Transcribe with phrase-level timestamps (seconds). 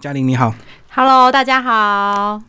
[0.00, 0.52] 嘉玲你好
[0.92, 2.42] ，Hello，大家好。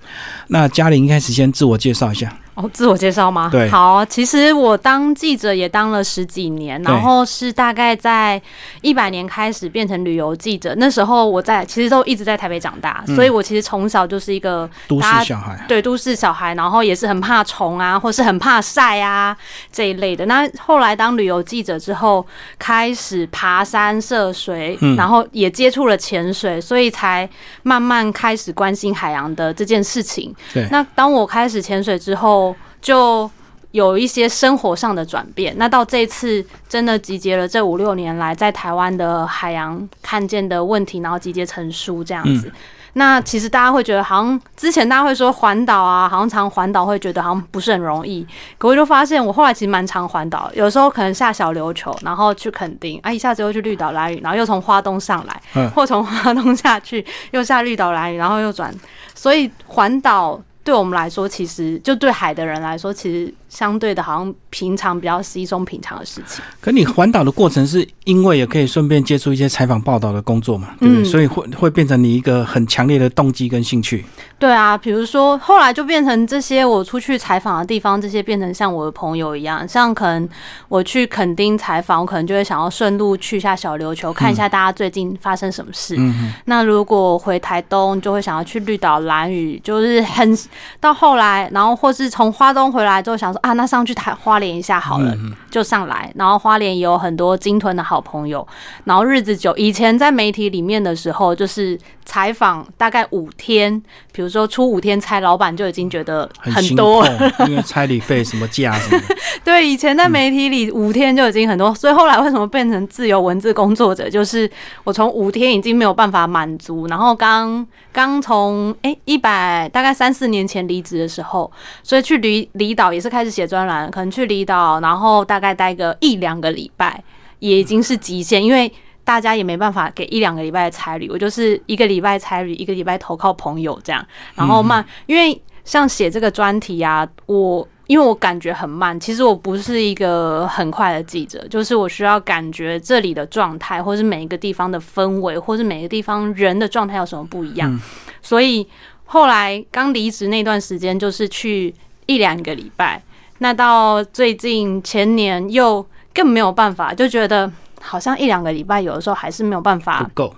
[0.47, 2.35] 那嘉玲一开始先自我介绍一下。
[2.55, 3.49] 哦，自我介绍吗？
[3.51, 8.41] 对好，其实我当记者也当了十几年，然后是大概在
[8.81, 10.73] 一百年开始变成旅游记者。
[10.77, 19.35] 那时候我在其实都一直在台北长大，嗯所以我其实从小就是一个都市小孩，对都市小孩，然后也是很怕虫啊，或是很怕晒啊
[19.71, 20.25] 这一类的。
[20.25, 22.25] 那后来当旅游记者之后，
[22.57, 27.29] 开始爬山涉水，嗯然后也接触了潜水，所以才
[27.63, 30.33] 慢慢开始关心海洋的这件事情。
[30.53, 32.44] 对那当我开始潜水之后，
[32.85, 33.27] 就
[33.71, 35.55] 有一些生活上的转变。
[35.57, 42.51] 那到这次真的集结了这五六年来在台湾的海洋看见的问题，然后集结成书这样子。
[42.93, 48.25] 那其实大家会觉得，好像之前大家会说环岛啊，好像常环岛会觉得好像不是很容易。
[48.59, 58.71] 可我就发现，我后来其实蛮常环岛，有时候可能下小琉球，然后去垦丁，啊，一下子又去绿岛蓝屿，然后又从花东上来，嗯或从花东下去，又下绿岛蓝屿，然后又转。
[59.13, 66.43] 所以环岛对我们来说，其实就对海的人来说，其实相对的好像平常比较稀松平常的事情。
[66.59, 71.03] 可你环岛的过程是因为也可以顺便接触一些采访报道的工作嘛，对不对？
[71.03, 74.05] 嗯所以会会变成你一个很强烈的动机跟兴趣。
[74.39, 80.27] 对啊，比如说后来就变成这些我出去采访的地方，这些变成像我的朋友一样，像可能
[80.67, 85.95] 我去垦丁采访，我可能就会想要顺路去一下小琉球，看一下大家最近发生什么事。
[85.97, 90.37] 嗯那如果回台东，就会想要去绿岛、蓝屿，就是很
[90.79, 95.15] 到后来，然后或是从花东回来之后，想啊，那上去台花莲一下好了，
[95.55, 96.11] 就上来。
[96.15, 98.45] 然后花莲也有很多鲸豚的好朋友，
[98.83, 103.81] 然后日子久，以前在媒体里面的时候，就是采访大概五天，
[104.11, 107.07] 比如说出五天差，老板就已经觉得很多，
[107.47, 109.15] 因为差旅费什么价什么的。
[109.45, 114.09] 对，以前在媒体里五天就已经很多，所以后来为什么变成自由文字工作者？
[114.09, 114.49] 就是
[114.83, 121.49] 我从五天已经没有办法满足，然后刚刚从哎一百大概三四年前离职的时候，
[121.81, 127.03] 所以去离离岛也是开始写专栏，可能去离岛，然后大概待个一两个礼拜，
[127.39, 128.71] 也已经是极限，因为。
[129.05, 134.03] 大家也没办法给一两个礼拜的差旅，我就是一个礼拜差旅，一个礼拜投靠朋友这样，
[134.33, 147.79] 然后慢，因为像写这个专题啊，我因为我感觉很慢，其实我不是一个很快的记者，就是我需要感觉这里的状态，或是每一个地方的氛围，或是每个地方人的状态有什么不一样。
[148.23, 148.67] 所以
[149.03, 151.71] 后来刚离职那段时间，就是去
[152.07, 153.03] 一两个礼拜。
[153.39, 157.51] 那到最近前年又更没有办法，就觉得
[157.81, 160.35] 好像一两个礼拜有的时候还是没有办法不够，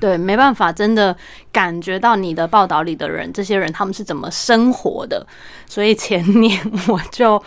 [0.00, 1.16] 对，没办法，真的
[1.52, 5.26] 感觉到你的报道里的人，这些人他们是怎么生活的。
[5.66, 7.42] 所以前年 我就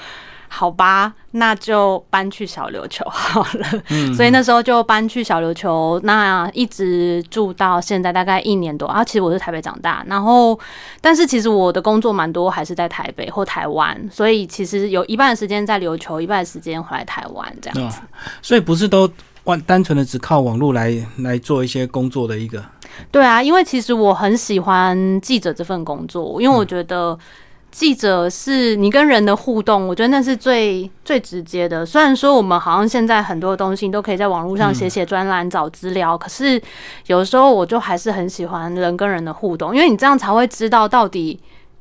[0.58, 4.14] 好吧，那就搬去小琉球好了。
[4.16, 9.04] 所以那时候就搬去小琉球，那一直住到现在大概一年多啊。
[9.04, 10.58] 其实我是台北长大，然后
[11.02, 18.00] 但是其实我的工作蛮多还是在台北或台湾，所以其实有一半的时间在琉球，一半的时间回来台湾这样子。
[18.42, 19.12] 所以不是都
[19.44, 22.64] 完单纯的只靠网络来来做一些工作的一个。
[23.12, 27.20] 对啊，因为其实我很喜欢记者这份工作，因为我觉得
[27.76, 31.86] 记者是你跟人的互动，我觉得那是最最直接的。
[31.86, 36.60] 虽然说我们好像现在很多东西都可以在网络上写写专栏、找资料，可是
[37.08, 41.38] 有时候我就还是很喜欢人跟人的互动，因为你这样才会知道到底。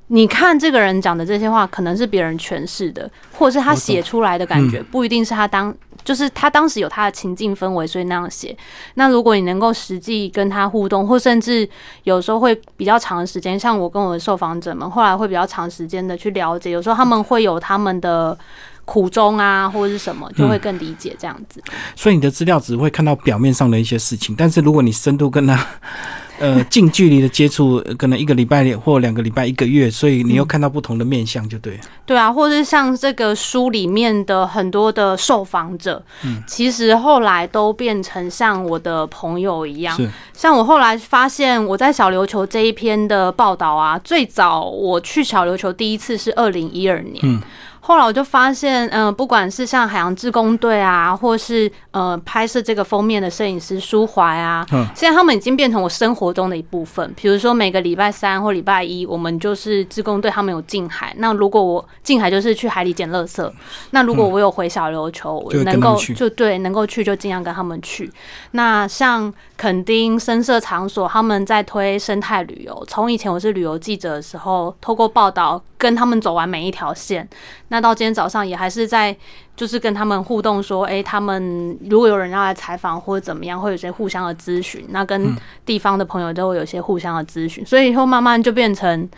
[0.09, 8.57] 你看这个人讲的这些话，可能是别人诠释的，或者是他写出来的感觉，不一定是他当，就是他当时有他的情境氛围，所以那样写。
[8.95, 11.69] 那如果你能够实际跟他互动，或甚至
[12.03, 18.39] 有时候会比较长的时间，像我跟我的受访者们，后来会比较长时间的去了解，有时候他们会有他们的
[18.85, 21.63] 苦衷啊，或者是什么，就会更理解这样子。
[21.97, 25.67] 所以你的资料只会看到表面上的一些事情，但是如果你深度跟他
[26.39, 31.81] 呃近距离的接触，呃可能一个礼拜或两个礼拜、一个月，所以你又看到不同的面相，就对了。
[32.07, 39.97] 对啊，或者是像这个书里面的很多的受访者，嗯其实后来都变成像我的朋友一样。
[39.97, 47.19] 是像我后来发现，我在小琉球这一篇的报道啊，最早我去小琉球第一次是二零一二年。
[47.23, 47.41] 嗯
[47.87, 57.13] 后来我就发现，嗯、不管是像海洋志工队啊，或是呃拍摄这个封面的摄影师舒怀啊，嗯现在他们已经变成我生活中的一部分。
[57.15, 63.53] 比如说每个礼拜三或礼拜一，我们就是志工队他们有近海，那如果我近海就是去海里捡垃圾，
[63.91, 68.11] 那如果我有回小琉球，我就能够就对能够去就尽量跟他们去。
[68.53, 72.83] 那像垦丁深色场所，他们在推生态旅游。
[72.89, 77.29] 从以前我是旅游记者的时候，透过报道跟他们走完每一条线。
[77.75, 79.15] 那到今天早上也还是在，
[79.57, 84.87] 就是跟他们互动说，哎、他们如果有人要来采访或者怎么样，会有些互相的咨询。
[84.91, 85.35] 那跟
[85.67, 89.09] 地方的朋友都会有些互相的咨询，所以以后慢慢就变成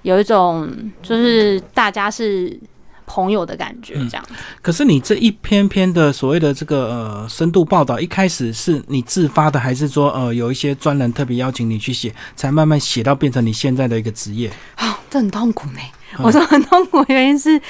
[0.00, 0.66] 有一种
[1.02, 2.58] 就是大家是
[3.04, 4.24] 朋友的感觉，这样。
[4.62, 14.50] 可是你这一篇篇的所谓的这个呃深度报道，一开始是你自发的，还是说呃有一些专人特别邀请你去写，才慢慢写到变成你现在的一个职业？
[14.76, 15.80] 啊，这很痛苦呢。
[16.22, 17.60] 我说很痛苦的原因是，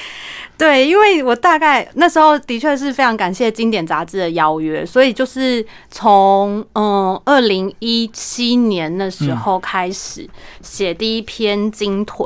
[0.57, 10.27] 对，因为我大概那时候的确是非常感谢经典杂志的邀约，所以就是从嗯二零一七年那时候开始
[10.61, 12.25] 写第一篇鲸豚，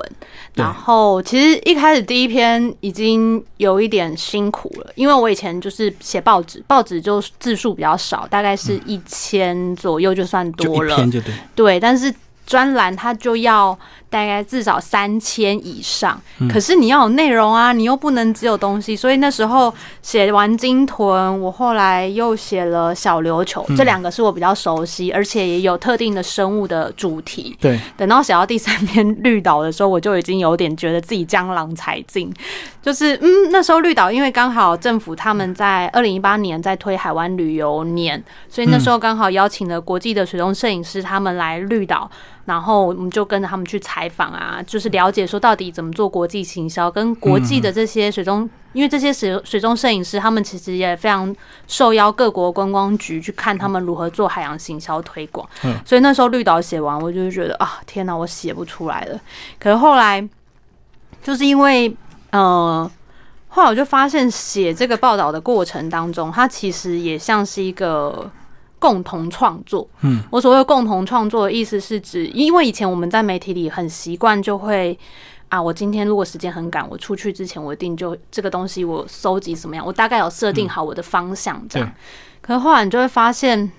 [0.53, 12.13] 对然后其实一开始第一篇已经有一点辛苦了，因为我以前就是写报纸，报纸就字数比较少，大概是一千左右就算多了，一篇就对，对，但是
[12.45, 13.77] 专栏它就要
[14.11, 16.21] 大概至少三千以上，
[16.51, 27.55] 可是你要有内容啊，你又不能只有东西，所以那时候写完鲸豚，我后来又写了小琉球，这两个是我比较熟悉，而且也有特定的生物的主题。
[27.61, 32.29] 对，等到写到第三篇绿岛的时候，我就已经有点觉得自己江郎才尽，
[32.81, 42.11] 就是嗯，那时候绿岛因为刚好政府他们在二零一八年在推海湾旅游年，所以那时候刚好邀请了国际的水中摄影师他们来绿岛，
[42.51, 51.33] 然后我们就跟着他们去采访啊，就是了解说到底怎么做国际行销，跟国际的这些水中，因为这些水水中摄影师他们其实也非常
[51.65, 59.17] 受邀各国观光局去看他们如何做海洋行销推广，嗯所以那时候绿岛写完，我就是觉得啊，天哪，我写不出来了。
[59.57, 60.27] 可是后来
[61.23, 61.95] 就是因为
[62.31, 62.91] 呃。
[63.53, 68.31] 后来我就发现，写这个报道的过程当中，它其实也像是一个
[68.81, 69.87] 共同创作。
[70.01, 74.97] 嗯，我所谓共同创作的意思是指，因为以前我们在媒体里很习惯就会
[75.49, 81.87] 啊，我今天如果时间很赶，我出去之前我一定就这个东西我收集什么样，我大概有设定好我的方向这样。
[81.87, 81.93] 对
[82.41, 83.71] 可是后来你就会发现。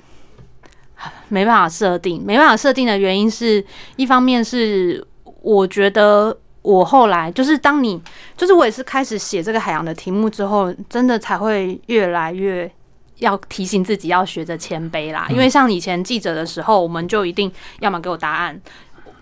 [1.27, 3.65] 没办法设定，没办法设定的原因是
[3.97, 5.05] 一方面是
[5.41, 8.01] 我觉得我后来就是当你
[8.37, 12.71] 就是我也是开始写这个海洋的题目之后，真的才会越来越
[13.19, 15.27] 要提醒自己要学着谦卑啦。
[15.31, 17.51] 因为像以前记者的时候，我们就一定
[17.81, 18.61] 要么给我答案。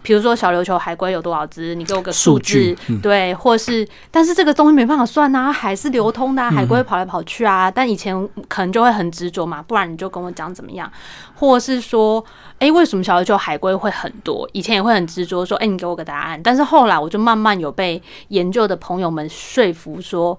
[0.03, 7.71] 比如说小琉球海龟有多少只，你给我个数字对，或是，但是这个东西没办法算啊，海是流通的、啊，海龟跑来跑去啊。
[7.71, 8.17] 但以前
[8.49, 10.91] 可能就会很执着嘛，不然你就跟我讲怎么样，
[11.35, 12.25] 或是说，
[12.61, 14.49] 诶，为什么小琉球海龟会很多？
[14.55, 16.41] 以前也会很执着说，诶，你给我个答案。
[16.43, 20.39] 但是后来我就慢慢有被研究的朋友们说服说，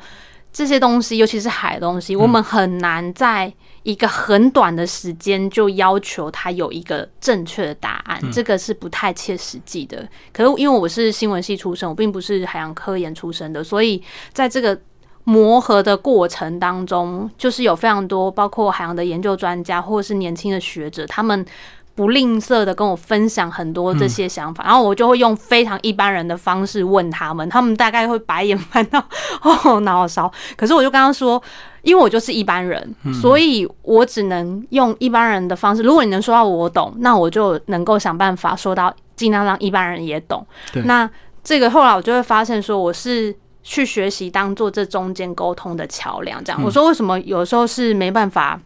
[0.54, 3.52] 这些东西，尤其是海的东西，我们很难在
[3.84, 10.08] 一个很短的时间就要求它有一个正确的答案，这个是不太切实际的。
[10.34, 14.04] 可是因为我是新闻系出身，我并不是海洋科研出身的，所以
[14.34, 14.78] 在这个
[15.24, 21.46] 磨合的过程当中，就是有非常多包括海洋的研究专家或者是年轻的学者，他们。
[21.94, 29.04] 不吝啬的跟我分享很多这些想法，然后我就会用非常一般人的方式问他们，他们大概会白眼翻到
[29.40, 30.32] 后 脑勺。
[30.56, 31.42] 可是我就跟他说，
[31.82, 35.84] 因为我就是一般人，所以我只能用一般人的方式。
[35.84, 40.46] 如果你能说到我懂，那我就能够想办法说到尽量让一般人也懂。
[40.86, 41.10] 那
[41.44, 43.36] 这个后来我就会发现说，我是。
[43.64, 46.60] 去学习当做这中间沟通的桥梁，这样。
[46.64, 48.60] 我说为什么有时候是没办法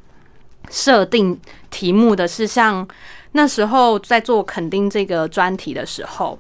[0.70, 1.40] 设定
[1.70, 2.88] 题目的是像
[3.32, 6.38] 那时候在做垦丁这个专题的时候，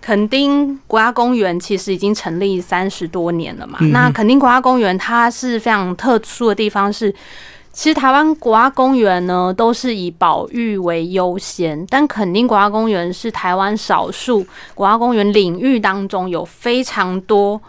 [0.00, 3.78] 垦丁国家公园其实已经成立三十多年了嘛。
[3.92, 7.14] 那垦丁国家公园它是非常特殊的地方是。
[7.70, 14.44] 其实台湾国家公园呢，都是以保育为优先，但垦丁国家公园是台湾少数
[14.74, 17.60] 国家公园领域当中有非常多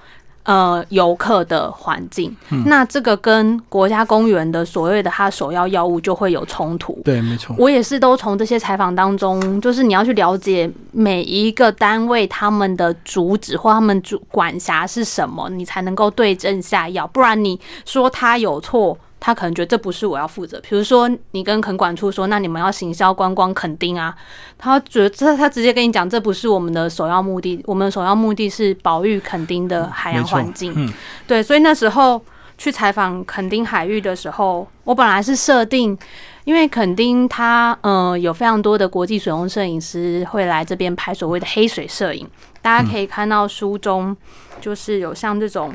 [0.44, 2.36] 呃游客的环境。
[2.66, 7.00] 那这个跟国家公园的所谓的它首要药物就会有冲突。
[7.04, 7.56] 对，没错。
[7.58, 17.06] 我也是都从这些采访当中，就是你要去了解每一个单位他们的主旨或他们主管辖是什么，你才能够对症下药。
[17.08, 20.60] 不然你说他有错，他可能觉得这不是我要负责。
[20.62, 24.16] 比如说你跟垦管处说，那你们要行销观光垦丁啊，
[24.58, 30.74] 他觉得这他直接跟你讲，这不是我们的首要目的，我们首要目的是保育垦丁的海洋环境。
[30.76, 30.92] 嗯，
[31.28, 32.22] 对，所以那时候
[32.58, 35.98] 去采访垦丁海域的时候，我本来是设定，
[36.44, 42.28] 因为垦丁它呃有非常多的国际水中摄影师会来这边拍所谓的黑水摄影，
[42.62, 44.16] 大家可以看到书中
[44.60, 45.74] 就是有像这种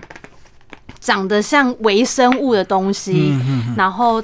[1.04, 3.36] 长得像微生物的东西，
[3.76, 4.22] 然后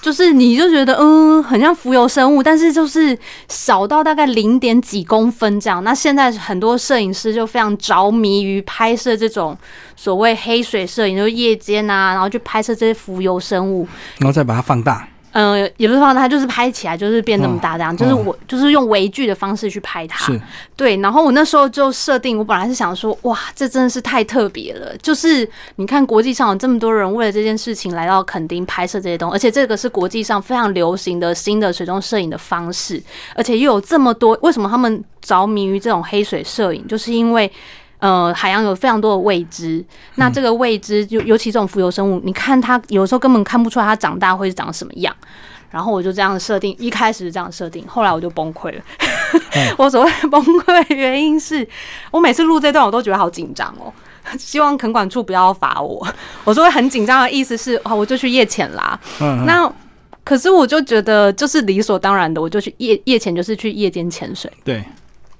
[0.00, 5.84] 就是你就觉得嗯，很像浮游生物，但是就是小到大概零点几公分这样。
[5.84, 9.54] 那现在很多摄影师就非常着迷于拍摄这种
[9.94, 15.06] 所谓黑水摄影，就是夜间啊，然后去拍摄这些浮游生物，然后再把它放大。
[15.32, 20.32] 嗯，也不是放大，就是拍起来就是变那么大这样，就是我就是用微距的方式去拍它。
[20.76, 20.96] 对。
[20.98, 24.96] 然后我那时候就设定，我本来是想说，哇，这真的是太特别了。
[24.98, 33.02] 就是你看，国际上有这么多人为了这件事情来到垦丁拍摄这些东西，而且这个是国际上非常流行的新的水中摄影的方式，
[33.34, 36.86] 而且又有这么多，为什么他们着迷于这种黑水摄影？
[36.86, 37.50] 就是因为。
[38.02, 39.82] 呃，海洋有非常多的未知，
[40.16, 45.14] 那这个未知就尤其这种浮游生物，你看它有时候根本看不出来它长大会是长什么样。
[45.70, 48.82] 然后我就这样设定，一开始是这样设定，后来我就崩溃了。
[49.78, 51.66] 我所谓崩溃的原因是
[52.10, 53.90] 我每次录这段我都觉得好紧张哦，
[54.36, 56.04] 希望垦管处不要罚我。
[56.42, 58.98] 我说很紧张的意思是，哦，我就去夜潜啦。
[59.20, 59.72] 嗯那
[60.24, 64.52] 可是我就觉得就是理所当然的，我就去夜夜潜，就是去夜间潜水。
[64.62, 64.84] 对，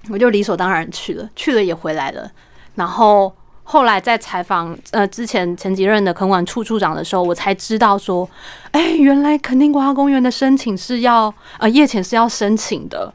[0.08, 2.30] 我就理所当然去了，去了也回来了。
[2.74, 3.32] 然后
[3.64, 8.28] 后来在采访呃之前前几任的垦管处处长的时候，我才知道说，
[8.72, 13.12] 哎，原来垦丁国家公园的申请是要呃夜潜是要申请的，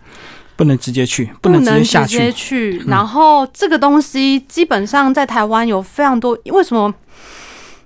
[0.56, 2.78] 不能直接去，不能直接下去。
[2.88, 6.94] 然后这个东西基本上在台湾有非常多，为什么？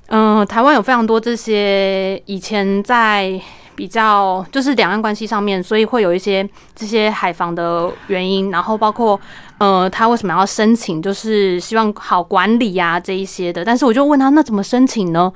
[0.07, 3.39] 嗯，台湾有非常多这些以前在
[3.75, 9.19] 比较就是两岸关系上面，所以会有一些这些海防的原因，然后包括。
[9.61, 10.99] 呃，他为什么要申请？
[10.99, 13.63] 就是希望好管理呀，这一些的。
[13.63, 15.31] 但是我就问他，那怎么申请呢？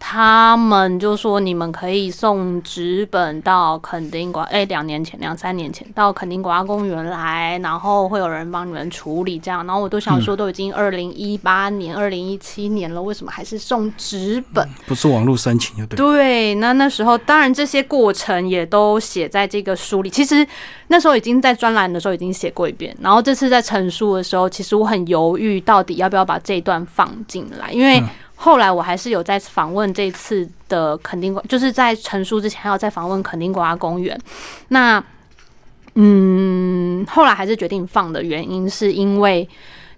[0.00, 9.66] 他们就说，你们可以送纸本到垦丁国，哎，两年前、两三年前到垦丁国家公园来，然后会有人帮你们处理这样。
[9.66, 14.68] 然后我都想说，都已经二零一八年、二零一七年了，为什么还是送纸本？
[14.86, 15.96] 不是网络申请就对。
[15.96, 20.08] 对，那那时候当然这些过程也都写在这个书里。
[20.10, 20.46] 其实。
[20.90, 28.02] 那时候已经在专栏的时候已经写过一遍，然后这次在陈述的时候，其实我很犹豫，到底要不要把这一段放进来，因为
[28.40, 34.16] 后来我还是有在访问这次的肯定，就是在陈述之前还有在访问肯定国家公园。
[34.68, 35.02] 那
[35.96, 39.48] 嗯，后来还是决定放的原因，是因为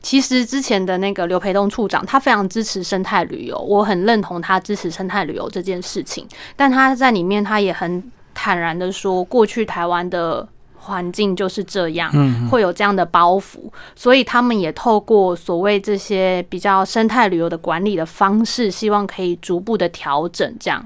[0.01, 10.49] 其实之前的那个刘培东处长，他非常支持生态旅游，我很认同他支持生态旅游这件事情，但他在里面他也很坦然的说，过去台湾的。
[10.81, 12.11] 环境就是这样，
[12.49, 20.57] 会有这样的包袱，所以他们也透过所谓这些比较生态旅游的管理的方式，希望可以逐步的调整。
[20.59, 20.85] 这样，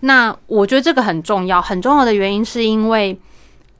[0.00, 1.62] 那我觉得这个很重要。
[1.62, 3.18] 很重要的原因是因为，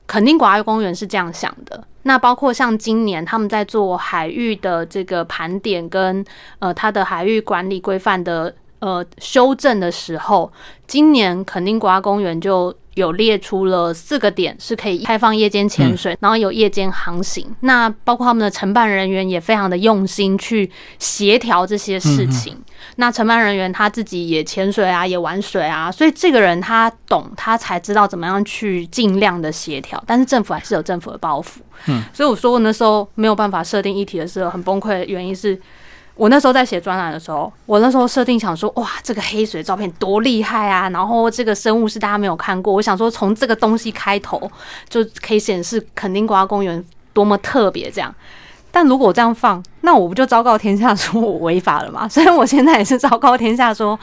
[0.07, 1.83] 肯定国家公园是这样想的。
[2.03, 6.23] 那包括像今年他们在做海域的这个盘点跟
[6.59, 8.53] 呃它的海域管理规范的
[8.85, 10.51] 呃修正的时候，
[10.85, 12.75] 今年肯定国家公园就。
[12.95, 17.53] 有列出了四个点是可以开放夜间潜水，然后有夜间航行。
[17.59, 22.57] 那包括他们的承办人员也非常的用心去协调这些事情。
[22.95, 30.01] 那承办人员他自己也潜水啊，也玩水啊，所以这个人他懂，他才知道怎么样去尽量的协调。
[30.07, 31.57] 但是政府还是有政府的包袱。
[31.87, 35.59] 嗯，所以我说我那时候没有办法设定议题的时候很崩溃的原因是。
[36.15, 40.89] 我那时候在写专栏的时候，我那时候设定想说，哇，这个黑水照片多厉害啊！
[40.89, 44.49] 然后这个生物是大家没有看过，我想说从这个东西开头
[44.87, 46.81] 就可以显示垦丁国家公园
[47.11, 48.13] 多么特别这样。
[48.71, 52.07] 但如果我这样放，那我不就昭告天下说我违法了吗？
[52.07, 53.99] 虽然我现在也是昭告天下说，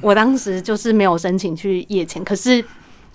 [0.00, 2.64] 我当时就是没有申请去夜潜，可是，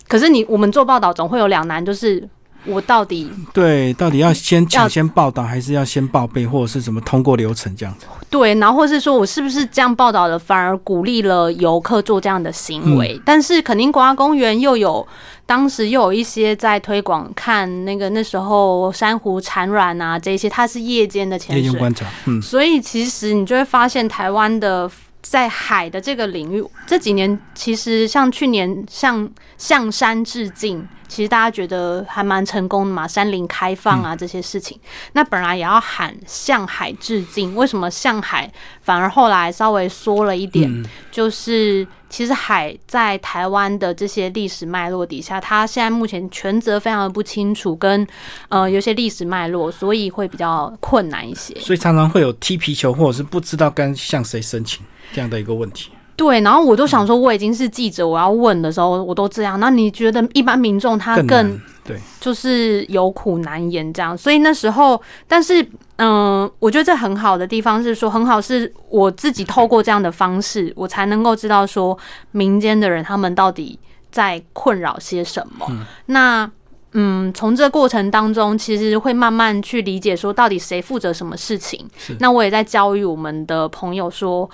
[0.07, 2.27] 可是你我们做报道总会有两难，就是。
[2.65, 8.05] 我到底对，到底要先抢先报道，还是要先报备，或者是怎么通过流程这样子？
[8.29, 13.19] 对，然后或是说我是不是这样报道的，反而鼓励了游客做这样的行为？
[13.25, 15.07] 但是肯定国家公园又有
[15.45, 24.89] 当时又有一些在推广看那个那时候珊瑚产卵啊这些，它是夜间的潜水观察，嗯，所以其实你就会发现台湾的。
[25.21, 34.79] 在海的这个领域，这几年其实像去年向向山致敬，其实大家觉得还蛮成功的嘛，山林开放啊这些事情。
[35.13, 40.83] 那本来也要喊向海致敬，为什么向海反而后来稍微缩了一点？
[41.11, 48.05] 就是其实海在台湾的这些历史脉络底下，它现在目前权责非常的不清楚，跟
[48.49, 51.53] 呃有些历史脉络，所以会比较困难一些。
[51.59, 54.83] 所以常常会有踢皮球，或者是不知道该向谁申请。
[55.11, 55.89] 这样的一个问题，
[56.19, 59.57] 对，然后我都想说，我已经是记者，我要问的时候，我都这样。
[59.57, 64.17] 那你觉得一般民众他更对，就是有苦难言这样。
[64.17, 71.97] 所以那时候，但是嗯，我觉得这很好的地方是说，很好是我自己透过这样的方式，我才能够知道说
[72.31, 73.79] 民间的人他们到底
[74.11, 75.65] 在困扰些什么。
[76.07, 76.51] 那
[76.91, 81.87] 嗯，从这过程当中，其实会慢慢去理解说，到底谁负责什么事情。
[82.19, 84.49] 那我也在教育我们的朋友说。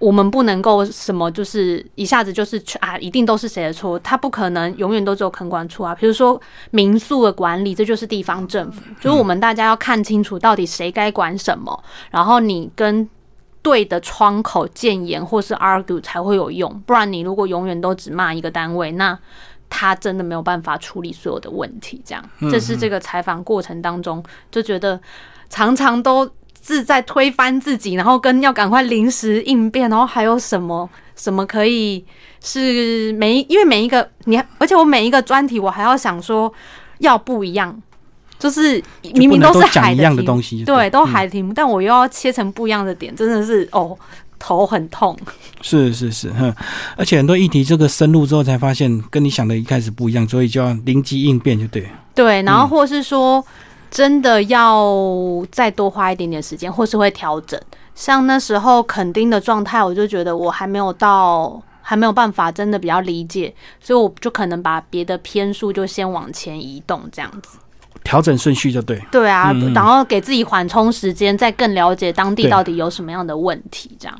[0.00, 3.98] 我们不能够什么，就是一下子就是啊，一定都是谁的错？
[3.98, 5.94] 他不可能永远都只有坑管处啊。
[5.94, 6.40] 比如说
[6.70, 13.06] 民宿的管理，这就是地方政府，就是我们大家要看清楚到底谁该管什么，然后你跟
[13.60, 16.80] 对的窗口建言或是 argue 才会有用。
[16.86, 19.18] 不然你如果永远都只骂一个单位，那
[19.68, 22.00] 他真的没有办法处理所有的问题。
[22.06, 24.98] 这样，这是这个采访过程当中就觉得
[25.50, 26.26] 常常都。
[26.62, 32.04] 是在推翻自己，然后跟要赶快临时应变，然后还有什么什么可以
[32.42, 36.52] 是每因为每一个你，而且我每一个专题我还要想说
[36.98, 37.74] 要不一样，
[38.38, 38.82] 就是
[39.14, 43.96] 明明都是海的东西，对，都海题目，但我又要切成不一样的点，真的是哦
[44.38, 45.18] 头很痛。
[45.62, 46.54] 是是是，哼，
[46.96, 51.86] 而且很多议题这个深入之后才发现跟你想的一开始不一样，所以就要灵机应变，就对。
[52.14, 53.42] 对，然后或是说。
[53.90, 54.86] 真的要
[55.50, 57.60] 再多花一点点时间，或是会调整。
[57.94, 67.58] 像那时候肯定的状态，我就觉得我还没有到，还没有办法真的比较理解，所以我就可能把别的篇数就先往前移动，这样子
[68.02, 68.98] 调整顺序就对。
[69.10, 74.18] 对啊，然后给自己缓冲时间，再更了解当地到底有什么样的问题，这样。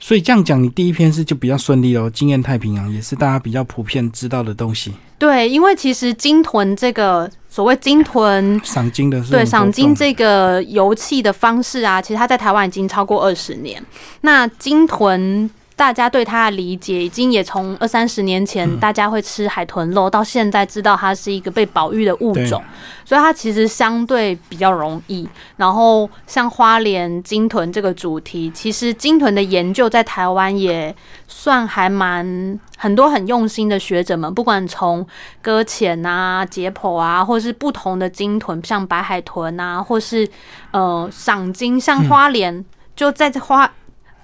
[0.00, 2.10] 所以这样讲，你第一篇是就比较顺利哦。
[2.12, 4.92] 经验太平洋也是大家比较普遍知道的东西。
[5.18, 13.80] 对，因为其实鲸豚这个所谓鲸豚赏金的，对赏金这个游憩的方式啊，其实它在台湾已经超过二十年。
[14.22, 15.48] 那鲸豚。
[15.76, 22.62] 大家对它的理解，已经也从二三十年前大家会吃海豚肉，到现在知道它是一个被保育的物种，
[23.04, 25.28] 所以它其实相对比较容易。
[25.56, 30.94] 然后像花莲鲸豚这个主题，其实鲸豚的研究在台湾也
[31.26, 35.04] 算还蛮很多很用心的学者们，不管从
[35.42, 40.28] 搁浅啊、解剖啊，或是不同的鲸豚，像白海豚啊，或是
[40.70, 42.64] 呃赏鲸，像花莲
[42.94, 43.68] 就在这花。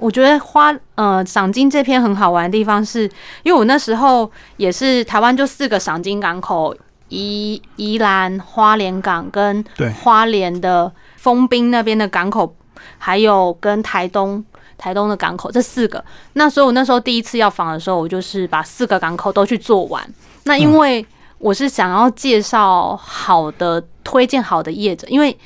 [0.01, 3.03] 我觉得花呃赏金这篇很好玩的地方是，
[3.43, 6.75] 因为我那时候也是台湾就四个赏金港口，
[7.11, 9.63] 宜宜兰花莲港跟
[10.03, 12.55] 花莲的丰滨那边的港口，
[12.97, 14.43] 还有跟台东
[14.79, 16.03] 台东的港口这四个。
[16.33, 20.03] 那所以我那时候第一次要访的时候，我就是把四个港口都去做完。
[20.45, 21.05] 那因为
[21.37, 25.37] 我是想要介绍好的推荐好的业者，因为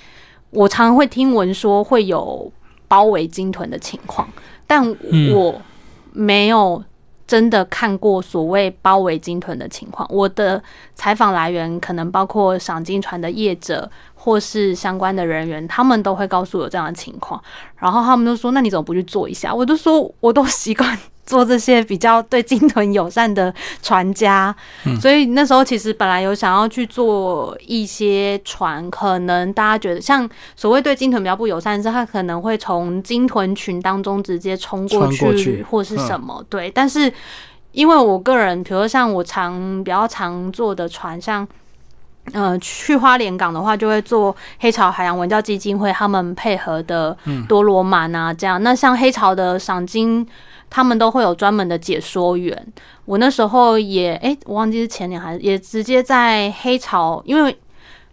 [0.50, 2.52] 我常常会听闻说会有。
[2.94, 4.28] 包围鲸豚的情况，
[4.68, 4.88] 但
[5.34, 5.60] 我
[6.12, 6.80] 没有
[7.26, 10.08] 真的看过所谓包围鲸豚的情况。
[10.12, 10.62] 我的
[10.94, 17.42] 采访来源可能包括赏金船的业者或是相关的人员，他们都会告诉我这样的情况，
[17.76, 24.54] 然后他们都说：“那你怎么不去做一下？”我都说：“我都习惯。”做这些比较对鲸豚友善的船家，
[25.00, 36.70] 所以那时候其实本来有想要去做一些船，可能大家觉得像所谓对鲸豚比较不友善，是它可能会从鲸豚群当中直接冲过去，或是什么对。
[36.70, 37.10] 但是
[37.72, 41.48] 因为我个人，比如像我常比较常坐的船，像
[42.34, 47.16] 呃去花莲港的话，就会做黑潮海洋文教基金会他们配合的
[47.48, 48.62] 多罗曼啊这样。
[48.62, 50.28] 那像黑潮的赏金。
[50.74, 52.66] 他们都会有专门的解说员。
[53.04, 57.56] 我那时候也，哎，我忘记是前年还是也直接在黑潮，因为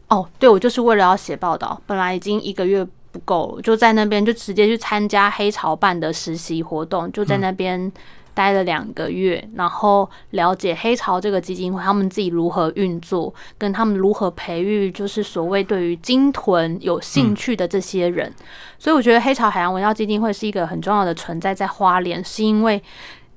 [0.10, 7.92] 哦，对我就是为了要写报道，本来已经一个月不够了，就在那边就直接去参加黑潮办的实习活动，就在那边。
[8.34, 18.34] 待了两个月，然后了解黑潮这个基金会，他们自己如何运作，跟他们如何培育，就是所谓对于鲸豚有兴趣的这些人。
[18.80, 22.82] 所以我觉得黑潮海洋文教基金会是一个很重要的存在，在花莲，是因为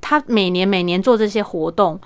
[0.01, 2.01] 他每年每年做这些活动，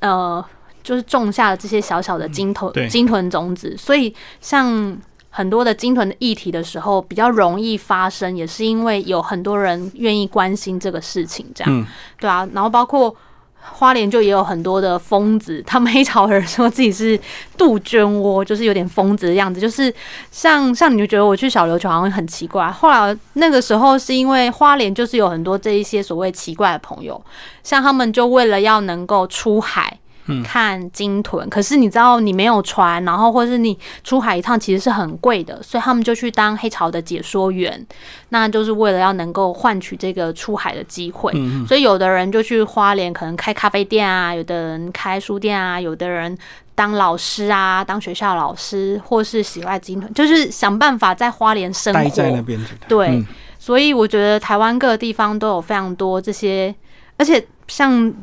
[0.00, 0.44] 呃，
[0.82, 4.98] 就是种下了这些小小的鲸豚鲸豚种子，所以像。
[5.34, 11.86] 很多的鲸豚的议题的时候比较容易发生，也是因为有很多人愿意关心这个事情，这样，
[12.20, 12.46] 对啊。
[12.52, 13.16] 然后包括
[13.58, 17.18] 花莲就也有很多的疯子，他们黑潮人说自己是
[17.56, 19.90] 杜鹃窝，就是有点疯子的样子，就是
[20.30, 22.70] 像像你就觉得我去小琉球好像很奇怪。
[22.70, 27.18] 后来那个时候是因为花莲就是有很多这一些所谓奇怪的朋友，
[27.62, 29.98] 像他们就为了要能够出海。
[30.44, 37.84] 看鲸豚，可是你知道你没有船，然后或是你出海一趟其实是很贵的，所以他们就去当黑潮的解说员，
[38.28, 41.32] 那就是为了要能够换取这个出海的机会。
[41.66, 46.36] 所以有的人就去花莲，可能开咖啡店啊，有的人开书店啊，有的人
[46.74, 52.08] 当老师啊，当学校老师，或是喜爱鲸豚，就是想办法在花莲生活。
[52.10, 52.58] 在那边。
[52.86, 53.22] 对，
[53.58, 56.74] 所以我觉得台湾各个地方都有非常多这些，
[57.16, 58.14] 而且像。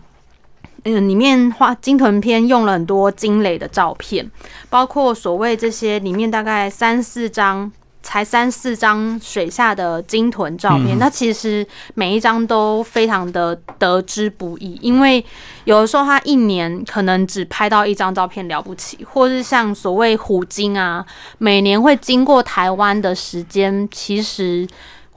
[0.84, 4.30] 嗯，里面画鲸豚片用了很多鲸磊的照片，
[4.70, 7.72] 包括所谓这些里面大概三四张。
[8.02, 15.24] 才三四张水下的鲸豚照片，那其实每一张都非常的得之不易，因为
[15.66, 21.06] 有的时候他一年可能只拍到一张照片了不起，或是像所谓虎鲸啊，
[21.40, 24.66] 每年会经过台湾的时间，其实。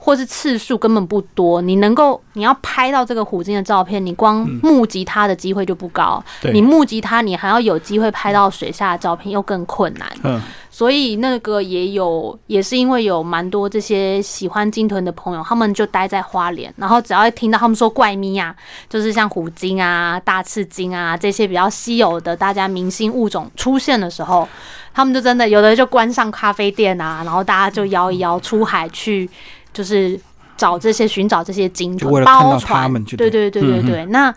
[0.05, 6.21] 或是次数根本不多，你能够你要拍到这个虎鲸的照片，你光目击它的机会就不高。
[6.51, 10.05] 你目击它，你还要有机会拍到水下的照片，又更困难。
[10.25, 18.53] 嗯，所以那个也有，也是因为有蛮多这些喜欢鲸豚的朋友，他们就待在花莲，然后只要一听到他们说怪咪啊，
[18.89, 24.45] 就是像虎鲸啊、大翅鲸啊这些比较稀有的大家明星物种出现的时候，
[24.93, 29.29] 他们就真的有的就关上咖啡店啊，然后大家就摇一摇出海去。
[29.73, 30.19] 就是
[30.55, 34.05] 找这些寻找这些鲸豚包船，对对对对对。
[34.05, 34.33] 那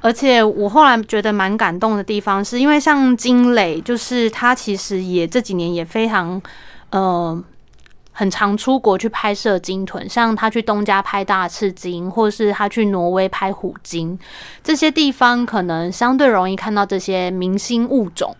[0.00, 6.42] 而且我后来觉得蛮感动的地方，是因为像金磊，就是他其实也这几年也非常
[6.90, 7.40] 呃
[8.10, 14.18] 很常出国去拍摄鲸豚，像他去东家拍大赤鲸，或是他去挪威拍虎鲸，
[14.64, 18.36] 这些地方可能相对容易看到这些明星物种。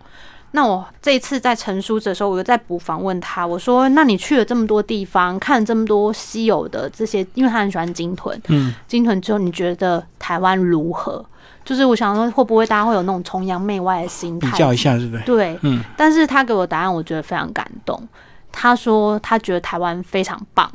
[0.55, 11.25] 那我这次在陈述的时候，我又在补访问他，我说：“那你去了这么多地方，看了这么多稀有的这些，因为他很喜欢鲸豚，嗯，鲸豚之后，你觉得台湾如何？
[11.65, 14.51] 就是我想说，会不会大家会有那种崇洋媚外的心态？
[14.51, 15.23] 比较一下，是不是？
[15.23, 15.83] 对，嗯。
[15.97, 18.07] 但是他给我答案，我觉得非常感动。
[18.51, 20.71] 他说他觉得台湾非常棒。”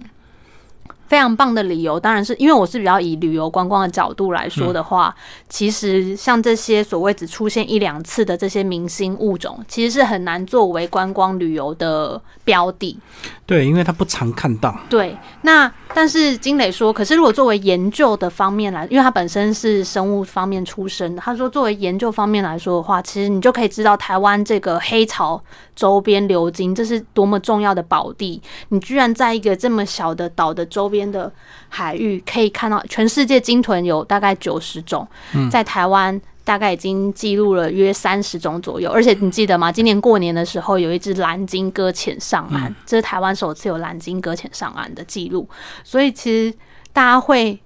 [1.09, 5.15] 非常棒的理由，当然是因为我是比较以旅游观光的角度来说的话，
[5.49, 12.99] 其实像这些所谓只出现一两次的这些明星物种，其实是很难作为观光旅游的标的。
[13.47, 14.79] 对，因为它不常看到。
[14.91, 25.43] 对，那但是金磊说，可是如果作为研究的方面来，因为他本身是生物方面出身的，他说作为研究方面来说的话，其实你就可以知道台湾这个黑潮
[25.75, 28.41] 周边流经，这是多么重要的宝地。
[28.69, 31.31] 你居然在一个这么小的岛的周边的
[31.69, 35.07] 海域，可以看到全世界鲸豚有大概九十种，
[35.51, 36.21] 在台湾。
[36.49, 39.71] 大概已经记录了约三十种左右，而且你记得吗？
[39.71, 45.47] 今年过年的时候有一只蓝鲸搁浅上岸，这是台湾首次有蓝鲸搁浅上岸的记录。
[45.85, 46.57] 所以其实
[46.91, 47.61] 大家会，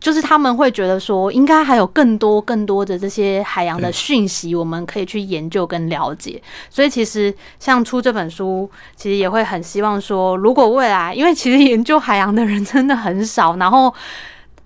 [0.00, 6.42] 就是他们会觉得说，应该还有更多更多的这些海洋的讯息，我们可以去研究跟了解。
[6.68, 13.94] 所以其实像出这本书，其实也会很希望说，如果未来，因为其实研究海洋的人真的很少，然后。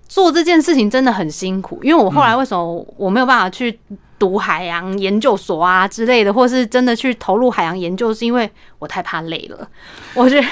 [0.07, 3.77] 做这件事情真的很辛苦，因为我后来为什么我没有办法去
[4.19, 9.67] 读海洋研究所啊之类的，或是真的去投入海洋研究，是因为我太怕累了。
[10.13, 10.47] 我觉得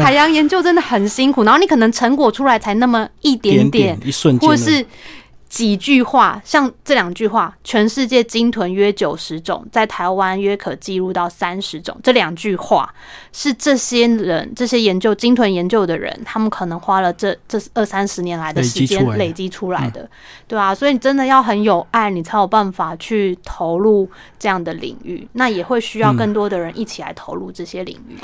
[0.00, 4.84] 海洋研究真的很辛苦，然后你可能成果出来才那么一点点，一瞬间，或是。
[5.48, 11.98] 几句话，像这两句话，全世界鲸豚约九十种，在台湾约可记录到三十种。
[12.02, 12.94] 这两句话
[13.32, 20.08] 是这些人、这些研究鲸豚研究的人，他们可能花了这这二三十年来的时间累积出来的，
[20.46, 24.08] 对啊，所以你真的要很有爱，你才有办法去投入
[24.38, 25.26] 这样的领域。
[25.32, 28.16] 那也会需要更多的人一起来投入这些领域。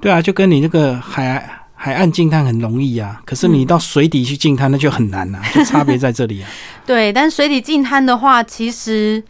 [0.00, 1.61] 对啊，就跟你那个海。
[1.84, 6.48] 海岸静滩很容易啊，可是你到水底去静滩那就很难了， 就差别在这里啊。
[6.86, 9.20] 对，但水底静滩的话，其实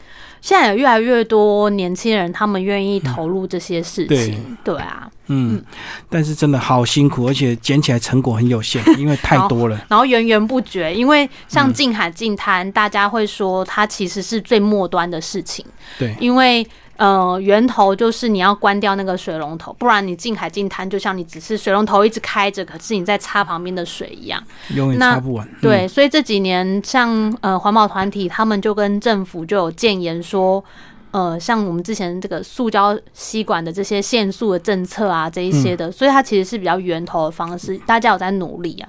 [0.42, 4.54] 现在有越来越多年轻人他们愿意投入这些事情。
[4.62, 5.64] 对啊，嗯，
[6.10, 10.94] 但是真的好辛苦，而且捡起来成果很有限，因为太 多了，然后源源不绝。
[10.94, 15.64] 因为像近海近滩，大家会说它其实是最末端的事情。
[15.98, 16.66] 对，因为。
[17.02, 24.40] 呃，源头就是你要关掉那个水龙头，不然你进海进滩，就像你只是水龙头一直开着，可是你在擦旁边的水一样，
[24.76, 25.48] 永远擦不完。
[25.60, 30.64] 对，所以这几年像呃环保团体，他们就跟政府就有建言说。
[31.12, 38.88] 呃，像我们之前这个塑胶吸管的这些限速的政策啊，这一些的，所以它其实是比较源头的方式，大家有在努力啊。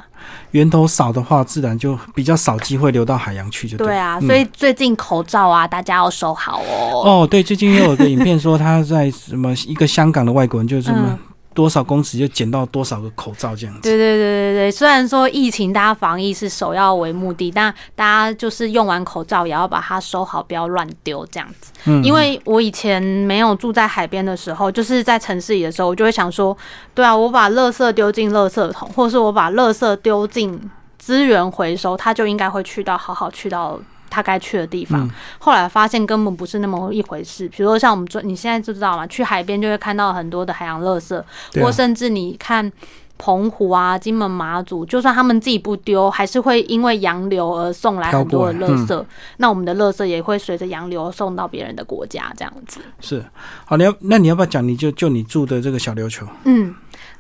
[0.52, 4.20] 源头少的话，自然就比较少机会流到海洋去，就对啊。
[4.22, 7.04] 所以最近口罩啊，大家要收好哦。
[7.06, 11.20] 哦，对，最近又有个影片说他在什么一个香港的外国人就这么。
[11.54, 13.82] 多少公尺就捡到多少个口罩这样子。
[13.82, 21.72] 对对对对对，虽然说疫情大家防疫是首要为目的，但大家就是用完口罩也要把它收好，不要乱丢这样子。
[21.86, 22.04] 嗯。
[22.04, 26.56] 因为我以前没有住在海边的时候，就是在城市里的时候，我就会想说，
[26.94, 30.60] 对啊，我把垃圾丢进垃圾桶，或者是我把垃圾丢进
[30.98, 33.80] 资源回收，它就应该会去到好好去到。
[34.14, 37.50] 他该去的地方，后来发现根本不是那么一回事。
[37.50, 41.22] 比如说，像我们做，你现在就知道嘛，去海边就会看到很多的海洋垃圾，
[41.60, 42.72] 或甚至你看
[43.18, 49.06] 澎湖啊、金门、马祖，就算他们自己不丢，还是会因为洋流而送来很多的垃嗯圾。
[49.38, 52.82] 那我们的垃圾也会随着洋流送到别人的国家，这样子。
[53.00, 53.24] 是
[53.66, 54.68] 好，你要那你要不要讲？
[54.68, 56.74] 你就就你住的这个小琉球，嗯，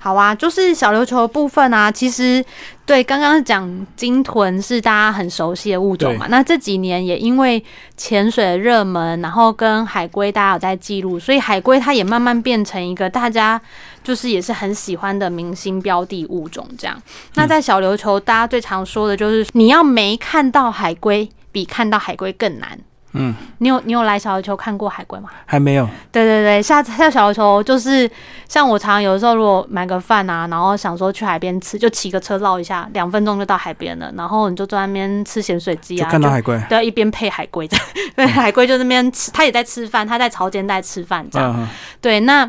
[0.03, 2.43] 好啊，就是小琉球的部分啊，其实
[2.85, 7.63] 对刚刚讲鲸豚是大家很熟悉的物种嘛，那这几年也因为
[7.95, 13.61] 潜水的热门，然后跟海龟大家有在记录，所以海龟它也慢慢变成一个大家
[14.03, 16.67] 就是也是很喜欢的明星标的物种。
[16.77, 17.01] 这样，
[17.35, 22.77] 那在小琉球，大家最常说的就是你要没看到海龟，比看到海龟更难。
[23.13, 25.29] 嗯，你有你有来小琉球看过海龟吗？
[25.45, 25.87] 还没有。
[26.11, 28.09] 对对对，下次下小琉球就是
[28.49, 41.53] 像我常常有的时候，如果买个饭啊，然后想说去海边吃，就骑个车绕一下，两分钟就到海边了，然后你就在那边吃咸水鸡就啊，看到海龟，对，一边配海龟这样， 对，海龟就那边吃，他也在吃饭，他在潮间带吃饭这样。
[41.55, 41.67] 嗯，
[42.01, 42.43] 对，那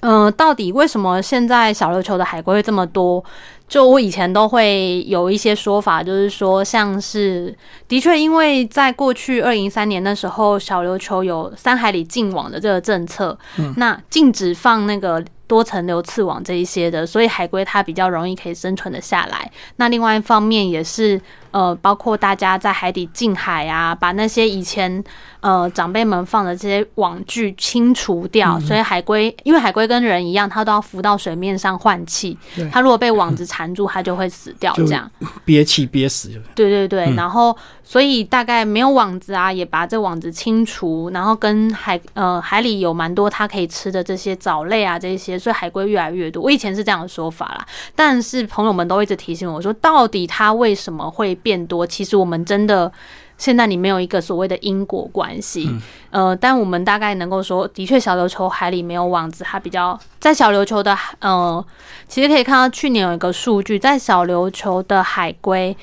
[0.00, 3.24] 嗯、呃到底为什么现在小琉球的海龟会这么多？
[3.68, 7.54] 就我以前都会有一些说法，就是说，像是
[7.86, 13.38] 的确，因为在过去二零一三年的时候，小琉球有三海里禁网的这个政策，
[13.76, 19.50] 那禁止放那个多层流刺网这一些的，所以海龟它比较容易可以生存的下来。
[19.76, 25.02] 那另外一方面也是，呃，包括大家在海底近海啊，把那些以前
[25.40, 32.36] 呃长辈们放的这些网具清除掉，所以海龟因为海龟跟人一样，它都要浮到水面上换气，
[32.70, 34.72] 它如果被网子缠住，它就会死掉。
[34.76, 35.10] 这样，
[35.44, 46.42] 憋气憋死，对对对，然后所以大概没有网子啊，也把这网子清除，然后跟海呃海里有蛮多它可以吃的这些藻类啊这些，所以海龟越来越多。
[46.42, 51.86] 我以前是这样的说法啦，但是朋友们都一直提醒我说，到底它为什么会变多？
[51.86, 52.92] 其实我们真的。
[53.38, 55.70] 现在你没有一个所谓的因果关系，
[56.10, 61.64] 呃，但我们大概能够说，的确小琉球海里没有网子，它比较在小琉球的呃，
[62.08, 65.76] 其实可以看到去年有一个数据，在小琉球的海龟，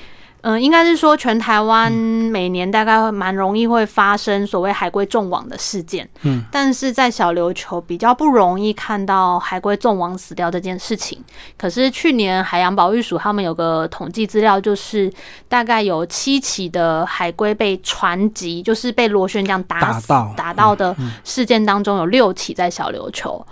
[0.48, 11.18] 嗯、应该是说全台湾每年大概会蛮容易会发生所谓海龟中网的事件，嗯，但是在小琉球比较不容易看到海龟中网死掉这件事情。
[11.58, 15.12] 可是去年海洋保育署他们有个统计资料，就是
[15.48, 23.44] 大概有七起的海龟被船击，就是被螺旋桨打死打到打到的事件当中，有六起在小琉球。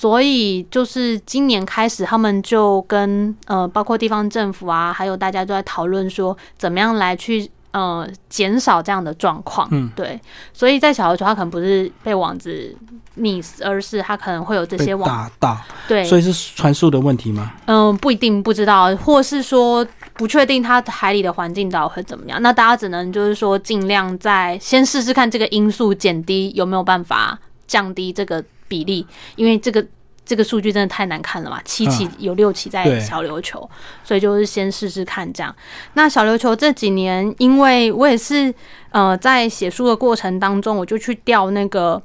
[0.00, 9.68] 所以就是今年开始，他们就跟呃，包括地方政府啊，还有大家都在讨论说，怎么样来去呃减少这样的状况。
[9.72, 10.18] 嗯，对。
[10.54, 12.74] 所以在小琉球，它可能不是被网子
[13.18, 17.52] 溺死，而是它可能会有这些网打到，对，所以是传输的问题吗？
[17.66, 22.40] 嗯，不一定不知道，或是说不确定它海里的环境到底会怎么样。
[22.40, 29.06] 那大家只能就是说尽量在先试试看这个因素减低有没有办法降低这个比例，
[29.36, 29.84] 因为这个。
[30.22, 31.60] 这个数据真的太难看了嘛？
[31.64, 33.68] 七起有六起在小琉球，
[34.04, 35.52] 所以就是先试试看这样。
[35.94, 38.54] 那小琉球这几年，因为我也是
[38.92, 42.00] 呃在写书的过程当中，我就去调那个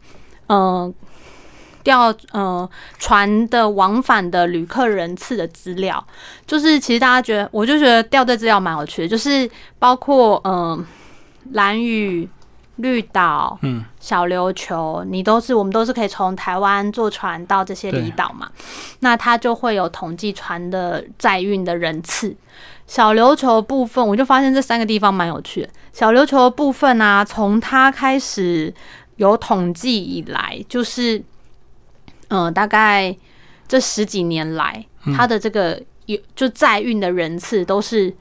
[0.47, 0.91] 呃
[1.84, 6.04] 调呃船的往返的旅客人次的资料，
[6.47, 9.47] 就是其实大家觉得，我就觉得调这资料蛮有趣的，就是
[9.78, 10.86] 包括嗯、呃
[11.51, 12.28] 蓝屿、
[12.78, 18.50] 绿岛、嗯，小琉球，你都是我们都是可以从台湾坐船到这些离岛嘛，
[19.00, 22.36] 那它就会有统计船的载运的人次。
[22.88, 25.70] 小琉球部分，我就发现这三个地方蛮有趣的。
[25.92, 28.74] 小琉球的部分啊，从它开始
[29.16, 31.18] 有统计以来，就是
[32.28, 33.16] 嗯、呃大概
[33.68, 34.86] 这十几年来，
[35.16, 38.14] 它的这个有就载运的人次都是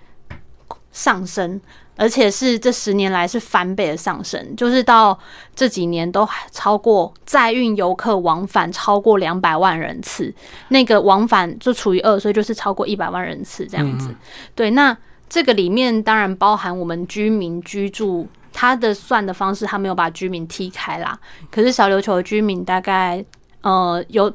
[0.93, 1.61] 上升，
[1.97, 5.19] 而且是这十年来是翻倍的上升，就是到
[5.55, 10.33] 这几年都还超过载运游客往返超过两百万人次，
[10.69, 14.15] 那个往返就除以二，所以就是超过一百万人次这样子。
[14.55, 14.97] 对，那
[15.29, 18.27] 这个里面当然包含我们居民居住。
[18.57, 21.19] 它的算的方式，它没有把居民踢开啦。
[21.51, 23.25] 可是小琉球的居民大概
[23.63, 24.33] 呃有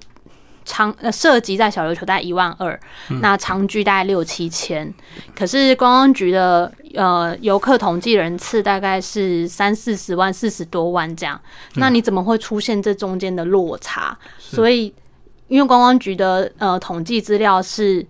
[0.70, 2.80] 长呃涉及在小琉球大概一万二、
[3.22, 4.94] 那长居大概六七千。
[5.36, 11.42] 可是观光局的呃游客统计人次大概是三四十万、四十多万这样。
[11.78, 14.16] 那你怎么会出现这中间的落差？
[14.38, 14.94] 所以
[15.48, 18.06] 因为观光局的呃统计资料是。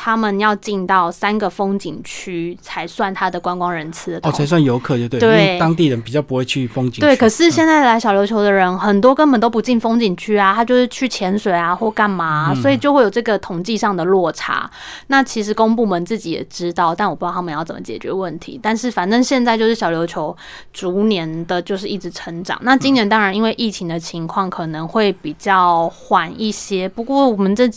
[0.00, 7.00] 他们要进到三个风景区才算他的观光人次哦，才算游客就对，对因为当地人比较不会去风景区。
[7.00, 14.70] 对，可是现在来小琉球的人很多根本都不进风景区啊，他就是去潜水啊或干嘛啊、所以就会有这个统计上的落差。
[15.08, 18.60] 那其实公部门自己也知道，但我不知道他们要怎么解决问题。
[18.62, 20.36] 但是反正现在就是小琉球
[20.72, 22.56] 逐年的就是一直成长。
[22.62, 27.68] 那今年当然因为疫情的情况可能会比较缓一些，不过我们这。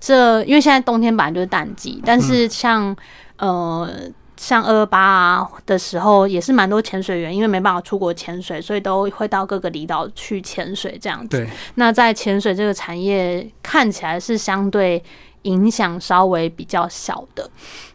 [0.00, 2.96] 这因为现在冬天本来就是淡季，但是像、
[3.38, 3.90] 呃
[4.38, 11.38] 像二二八啊的时候，也是蛮多潜水员，因为没办法出国潜水，所以都会到各个离岛去潜水这样子。
[11.38, 15.02] 对，那在潜水这个产业看起来是相对
[15.42, 17.48] 影响稍微比较小的。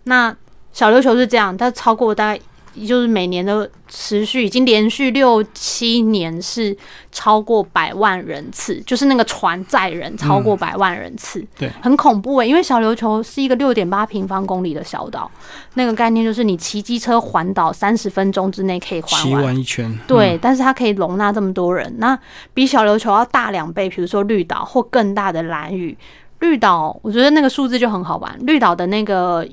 [0.05, 0.35] 那
[0.73, 2.41] 小琉球是这样，它超过大概
[2.85, 6.75] 就是每年都持续已经连续六七年是
[7.11, 15.29] 超过百万人次，就是那个船载人超过百万人次，对很恐怖诶、因为小琉球是一个六点八平方公里的小岛，
[15.73, 19.43] 那个概念就是你骑机车环岛三十分钟之内可以环完。
[19.43, 22.17] 完一圈，对，但是它可以容纳这么多人，那
[22.53, 23.91] 比小琉球要大两倍。
[23.91, 25.97] 比如说绿岛或更大的蓝屿，
[26.39, 28.33] 绿岛我觉得那个数字就很好玩。
[28.41, 29.45] 绿岛的那个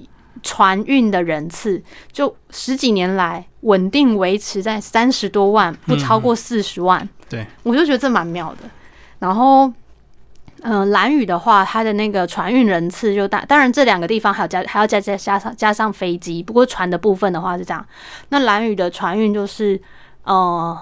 [0.42, 7.08] 船运的人次，就十几年来稳定维持在三十多万，不超过四十万。
[7.28, 8.68] 对，我就觉得这蛮妙的。
[9.18, 9.72] 然后。
[10.60, 17.86] 嗯，蓝屿的话，它的那个船运人次就大，当然这两个地方还有加还要加加加上加上飞机，不过船的部分的话是这样。
[18.30, 19.80] 那蓝屿的船运就是
[20.24, 20.76] 呃，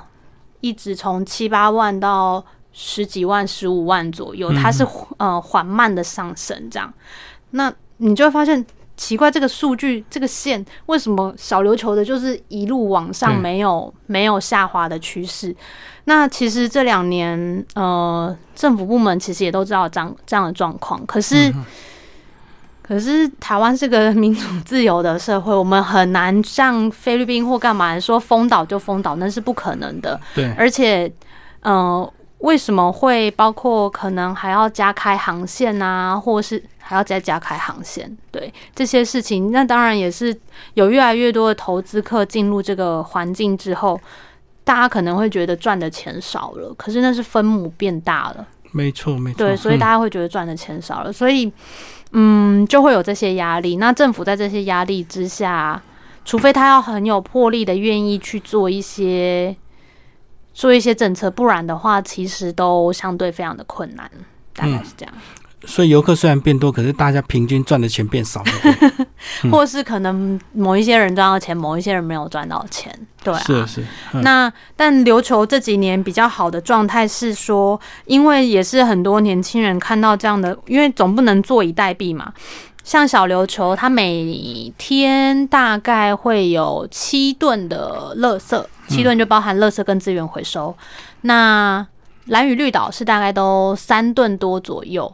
[0.62, 2.42] 一直从七八万到
[2.72, 4.82] 十几万、十五万左右，它是
[5.18, 6.90] 呃缓慢的上升这样。
[7.50, 8.64] 那你就会发现
[8.96, 15.54] 奇怪，这个数据这个线为什么小琉球的就是一路往上，没有没有下滑的趋势？
[16.04, 21.52] 那其实这两年呃，政府部门其实也都知道这样这样的状况，可是。
[22.88, 30.20] 可是台湾是个民主自由的社会，我们很难像菲律宾或干嘛说封岛就封岛，那是不可能的。
[30.36, 31.12] 对，而且，
[31.62, 38.16] 呃，为什么会包括可能还要加开航线啊，或是还要再加开航线？
[38.30, 40.34] 对这些事情，那当然也是
[40.74, 44.00] 有越来越多的投资客进入这个环境之后，
[44.62, 48.46] 大家可能会觉得赚的钱少了，可是那是分母变大了。
[48.70, 51.50] 没错没错，对，所以嗯大家会觉得赚的钱少了，所以
[52.12, 53.78] 嗯，就会有这些压力。
[53.78, 55.82] 那政府在这些压力之下，
[56.24, 59.56] 除非他要很有魄力的愿意去做一些
[60.54, 64.08] 做一些政策，不然的话，其实都相对非常的困难。
[64.54, 65.14] 大概是这样，
[65.66, 68.46] 所以游客虽然变多，可是大家平均赚的钱变少了。
[69.42, 82.32] 嗯或是可能某一些人赚到钱，某一些人没有赚到钱，对啊，是是，嗯那但琉球这几年比较好的状态是说，因为也是很多年轻人看到这样的，因为总不能坐以待毙嘛。
[82.84, 90.76] 像小琉球，它每天大概会有七吨的垃圾，七吨就包含垃圾跟资源回收。
[91.22, 91.84] 那
[92.26, 95.12] 蓝屿绿岛是大概都三吨多左右，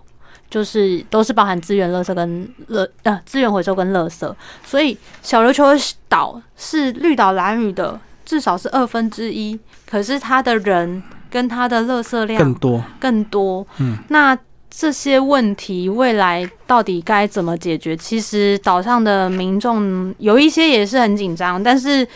[0.52, 4.34] 就是都是包含资源、垃圾跟垃呃资源回收跟垃圾。
[4.62, 12.84] 所以小琉球的岛是绿岛蓝屿的至少是二分之一，可是它的人跟它的垃圾量更多。
[13.00, 13.66] 更多。
[13.78, 14.36] 嗯，那
[14.70, 17.96] 这些问题未来到底该怎么解决？
[17.96, 22.06] 其实岛上的民众有一些也是很紧张，但是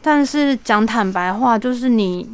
[0.00, 2.28] 但是讲坦白话，就是你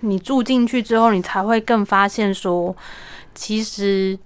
[0.00, 2.74] 你住进去之后，你才会更发现说，
[3.34, 4.18] 其实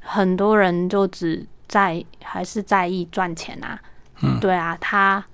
[0.00, 3.78] 很多人就只在还是在意赚钱啊。
[4.22, 5.24] 嗯对啊，他。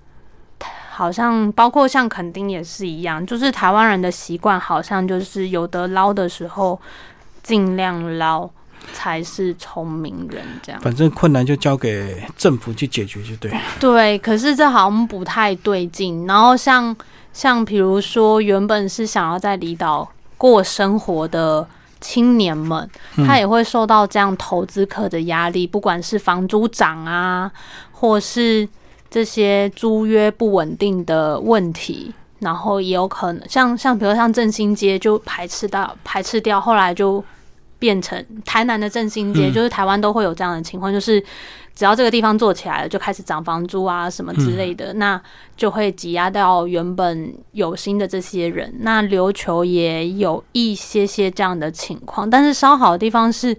[0.91, 6.81] 好像包括像垦丁也是一样，就是台湾人的习惯，好像就是有得捞的时候
[7.43, 8.49] 尽量捞，
[8.95, 10.81] 才是聪明人这样。
[10.81, 13.55] 反正困难就交给政府去解决就对。
[13.79, 16.27] 对，可是这好像不太对劲。
[16.27, 16.97] 然后像
[17.31, 21.69] 像比如说，原本是想要在离岛过生活的
[22.01, 22.89] 青年们，
[23.27, 27.51] 他也会受到这样投资客的压力，不管是房租涨啊，
[27.93, 28.69] 或是
[29.11, 32.13] 这些租约不稳定的问题。
[32.39, 37.25] 然后也有可能像像比如像振兴街就排斥到排斥掉，后来就
[37.79, 41.21] 变成台南的振兴街，嗯就是台湾都会有这样的情况，就是
[41.77, 45.21] 只要这个地方做起来了，就开始涨房租啊什么之类的，那
[45.59, 48.75] 就会挤压到原本有心的这些人。
[48.81, 53.55] 那琉球也有一些些这样的情况，但是稍好的地方是，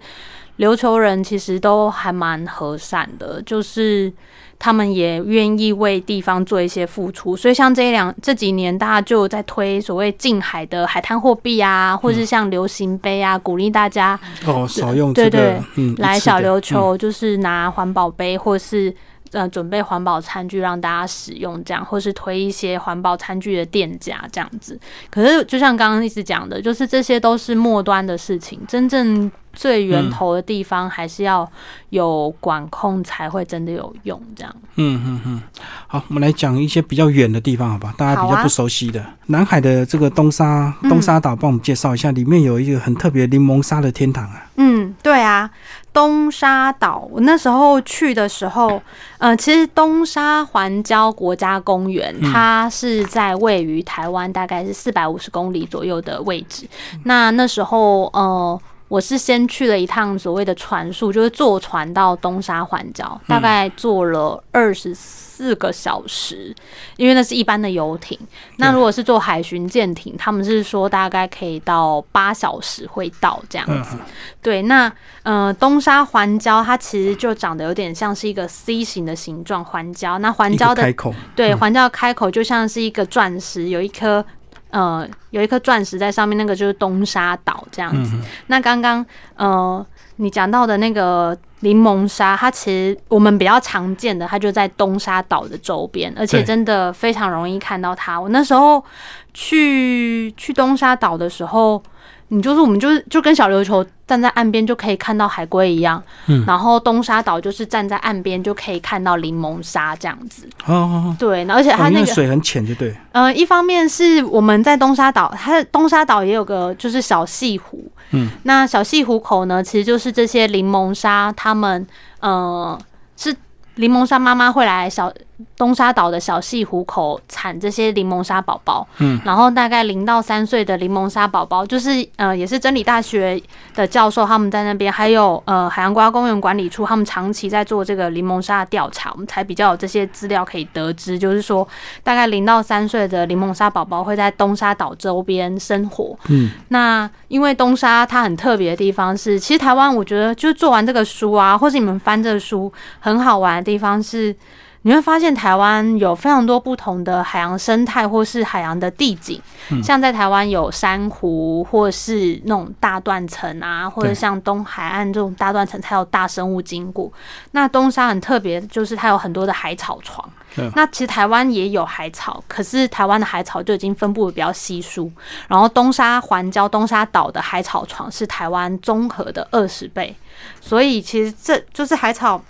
[0.58, 4.12] 琉球人其实都还蛮和善的，就是。
[4.60, 18.92] 他们也愿意为地方做一些付出，所以像这一两这几年，大家就在推所谓近海的海滩货币啊，或是像流行杯啊，鼓励大家哦，少用对这个对嗯来小琉球，就是拿环保杯，或是
[19.30, 24.76] 呃准备环保餐具让大家使用，这样，或是推一些环保餐具的店家这样子。
[25.08, 31.50] 可是就像刚刚一直讲的，就是这些都是末端的事情，真正最源头的地方还是要
[31.90, 34.22] 有管控才会真的有用。
[34.36, 35.42] 这样，嗯嗯嗯，
[35.88, 37.92] 好，我们来讲一些比较远的地方，好吧？
[37.98, 44.46] 大家比较不熟悉的、南海的这个东沙嗯东沙岛，帮我们介绍一下，里面有一个很特别柠檬沙的天堂啊。
[44.54, 45.50] 嗯，对啊，
[45.92, 48.80] 东沙岛，我那时候去的时候，
[49.18, 56.68] 呃，其实东沙环礁国家公园，它是在位于台湾大概是四百五十公里左右的位置。
[57.02, 58.60] 那那时候，呃。
[58.88, 66.54] 我是先去了一趟所谓的船速，就是坐船到东沙环礁，大概坐了二十四个小时，
[66.96, 68.18] 因为那是一般的游艇。
[68.56, 73.96] 那如果是坐海巡舰艇，他们是说大概可以到八小时会到这样子。
[74.40, 74.90] 对，那
[75.22, 84.24] 呃东沙环礁它其实就长得有点像是一个 C 型的形状环礁，那环礁的开口，对环礁开口就像是一个钻石，有一颗。
[84.70, 88.16] 呃，有一颗钻石在上面，那个就是东沙岛这样子。
[88.48, 89.04] 那刚刚
[89.36, 98.20] 呃，你讲到的那个柠檬沙，它其实我们比较常见的，它就在东沙岛的周边，而且真的非常容易看到它。
[98.20, 98.84] 我那时候
[99.32, 101.82] 去去东沙岛的时候。
[102.28, 121.86] 你就是我们就是就跟小琉球站在岸边就可以看到海龟一样，嗯，然后东沙岛就是站在岸边就可以看到柠檬沙这样子，哦，对，而且它那个水很浅，就对，嗯，一方面是我们在东沙岛，它东沙岛也有个就是小西湖，嗯，那小西湖口呢，其实就是这些柠檬沙，他们，
[122.20, 122.78] 呃，
[123.16, 123.34] 是。
[123.80, 125.08] 柠檬沙妈妈会来小
[125.56, 133.40] 东沙岛的小细湖口产这些柠檬沙宝宝，嗯，然后大概零到三岁的柠檬沙宝宝，就是呃，也是真理大学
[133.74, 141.66] 的教授他们在那边，还有呃海洋国家公园管理处，他们长期在做这个柠檬沙的调查，我们才比较有这些资料可以得知，就是说
[142.02, 153.68] 大概零到三岁的柠檬沙宝宝会在东沙岛周边生活，嗯，那因为东沙它很特别的地方是，其实台湾我觉得就做完这个书啊，或是你们翻这个书很好玩的。
[153.68, 154.34] 地方是，
[154.82, 159.40] 你会发现台湾有非常多不同的海洋生态，或是海洋的地景。
[159.82, 167.12] 像在台湾有珊瑚，或是那种大断层啊，或者像东海岸这种大断层才有大生物经过。
[167.50, 170.26] 那东沙很特别，就是它有很多的海草床。
[170.74, 175.10] 那其实台湾也有海草，可是台湾的海草就已经分布的比较稀疏。
[175.46, 180.16] 然后东沙环礁、东沙岛的海草床是台湾综合的二十倍，
[180.60, 182.42] 所以其实这就是海草。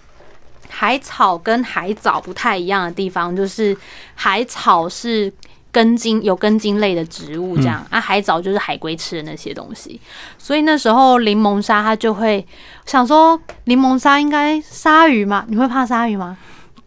[0.69, 3.77] 海草跟海藻不太一样的地方，就是
[4.15, 5.33] 海草是
[5.71, 10.01] 根茎有根茎类的植物，这样啊，海藻就是海龟吃的那些东西。
[10.39, 12.47] 所以那时候柠檬鲨它就会
[12.87, 15.45] 想说，柠檬鲨应该鲨鱼嘛？
[15.49, 16.37] 你会怕鲨鱼吗？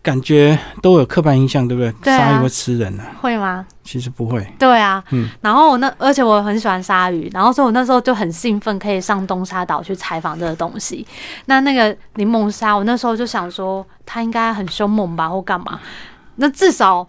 [0.03, 2.17] 感觉都有刻板印象，对不对？
[2.17, 3.03] 鲨鱼会吃人呢？
[3.21, 3.65] 会吗？
[3.83, 4.43] 其实不会。
[4.57, 5.29] 对啊，嗯。
[5.41, 11.05] 然后我那，而且我很喜欢鲨鱼，然后所以我那时候就很兴奋，可以上东沙岛去采访这个东西。
[11.45, 15.79] 那那个柠檬鲨，我那时候就想说，它应该很凶猛吧，或干嘛？
[16.37, 17.07] 那至少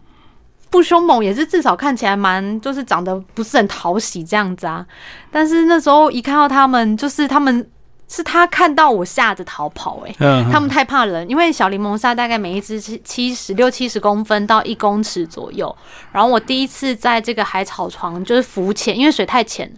[0.69, 4.85] 不凶猛，也是至少看起来蛮，就是长得不是很讨喜这样子啊。
[5.31, 7.67] 但是那时候一看到他们，就是他们。
[8.15, 10.15] 是他看到我吓着逃跑，哎，
[10.53, 15.75] 他们太怕人，因为小柠檬鲨大概每一只七七十六七十公分到一公尺左右。
[16.13, 19.73] 然后我第一次在这个海草床就是浮潜，因为水太浅，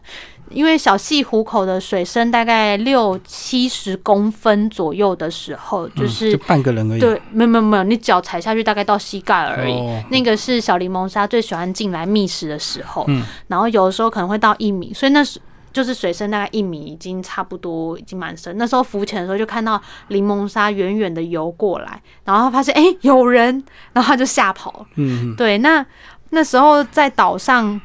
[0.51, 6.99] 因为小细湖口的水深大概六七十公分左右的时候，就是半个人而已。
[6.99, 9.81] 对，没有没有没有，你脚踩下去大概到膝盖而已。
[10.11, 13.07] 那个是小柠檬鲨最喜欢进来觅食的时候，
[13.47, 15.41] 然后有的时候可能会到一米，所以那是。
[15.75, 18.57] 就是水深大概一米，已经差不多已经蛮深。
[18.57, 23.63] 那时候浮潜的时候，就看到柠檬鲨远远的游过来，然后发现哎有人，
[23.93, 24.87] 然后他就吓跑了。
[24.95, 25.85] 嗯，对，那
[26.31, 27.79] 那时候在岛上，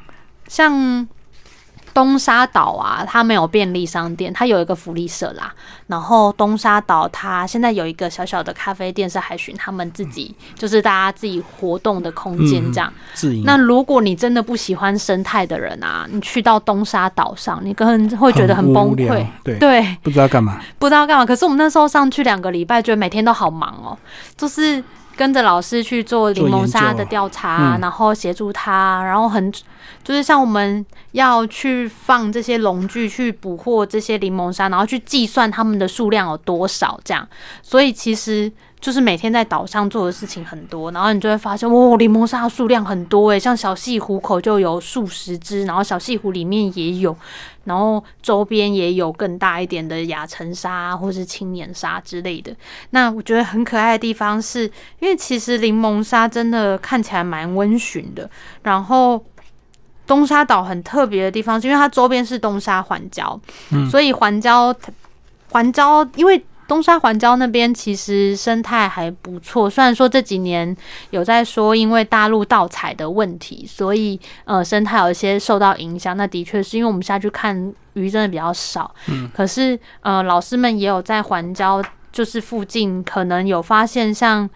[0.48, 1.06] 像。
[1.94, 5.54] 东沙岛啊，它没有便利商店，它有一个福利社啦。
[5.88, 12.94] 然后东沙岛它现在有一个小小的咖啡店，是海巡他们自己，就是大家自己活动的空间这样。
[13.44, 19.26] 那如果你真的不喜欢生态的人啊，你去到东沙岛上，你可能会觉得很崩溃。
[19.44, 21.26] 对对，不知道干嘛，不知道干嘛。
[21.26, 23.98] 可是我们那时候上去两个礼拜，觉得每天都好忙哦，
[24.38, 24.84] 就是。
[25.20, 29.52] 跟着老师去做柠檬沙的调查，然后协助他，然后很
[30.02, 37.28] 就是像我们要去放这些笼具去捕获这些柠檬沙，然后去计算它们的数量有多少，这样，
[37.62, 38.50] 所以其实。
[38.82, 47.14] 就是每天在岛上做的事情很多，然后你就会发现，哇，柠檬鲨数量很多诶，像小细湖口就有数十只，然后小细湖里面也有，
[47.66, 52.56] 然后周边也有更大一点的亚成鲨或是青年鲨之类的。
[52.92, 54.64] 那我觉得很可爱的地方是，
[55.00, 58.30] 因为其实柠檬鲨真的看起来蛮温驯的。
[58.64, 59.22] 然后
[60.08, 63.38] 东沙岛很特别的地方是因为它周边是东沙环礁，
[63.92, 64.74] 所以环礁
[65.50, 66.42] 环礁因为。
[66.70, 70.74] 东沙环礁那边其实生态还不错，虽然说这几年
[71.10, 76.16] 有在说因为大陆盗采的问题，所以呃生态有一些受到影响。
[76.16, 84.50] 那的确是因为我们下去看鱼真的比较少，嗯，可是呃老师们也有在环礁就是附近可能有发现像。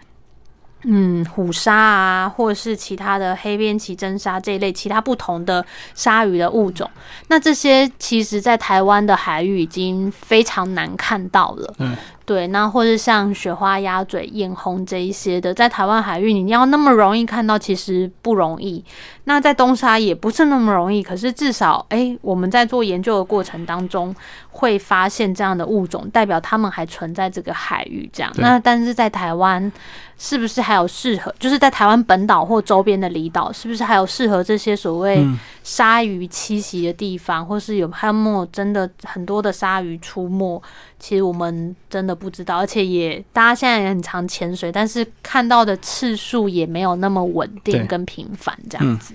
[0.84, 5.64] 嗯，虎鲨啊，或者是其他的黑边鳍真鲨这一类其他不同的
[5.94, 6.90] 鲨鱼的物种，
[7.28, 11.74] 那这些其实在台湾的海域已经非常难看到了。
[11.78, 11.96] 嗯。
[12.26, 18.82] 对，那或者像雪花鸭嘴、艳红这一些的，在台湾海域你要那么容易看到，其实不容易。
[19.24, 24.14] 那在东沙也不是那么容易，可是至少，哎，我们在做研究的过程当中
[24.50, 28.08] 会发现这样的物种，代表它们还存在这个海域。
[28.12, 29.70] 这样，那但是在台湾，
[30.18, 31.34] 是不是还有适合？
[31.38, 35.26] 就是在台湾本岛或周边的离岛，是不是还有适合这些所谓
[35.64, 40.62] 鲨鱼栖息的地方，或是有还有没有真的很多的鲨鱼出没？
[40.98, 49.14] 其实我们真的不知道，而且也大家现在也很常潜水，但是看到的次数也没有那么稳定跟频繁这样子。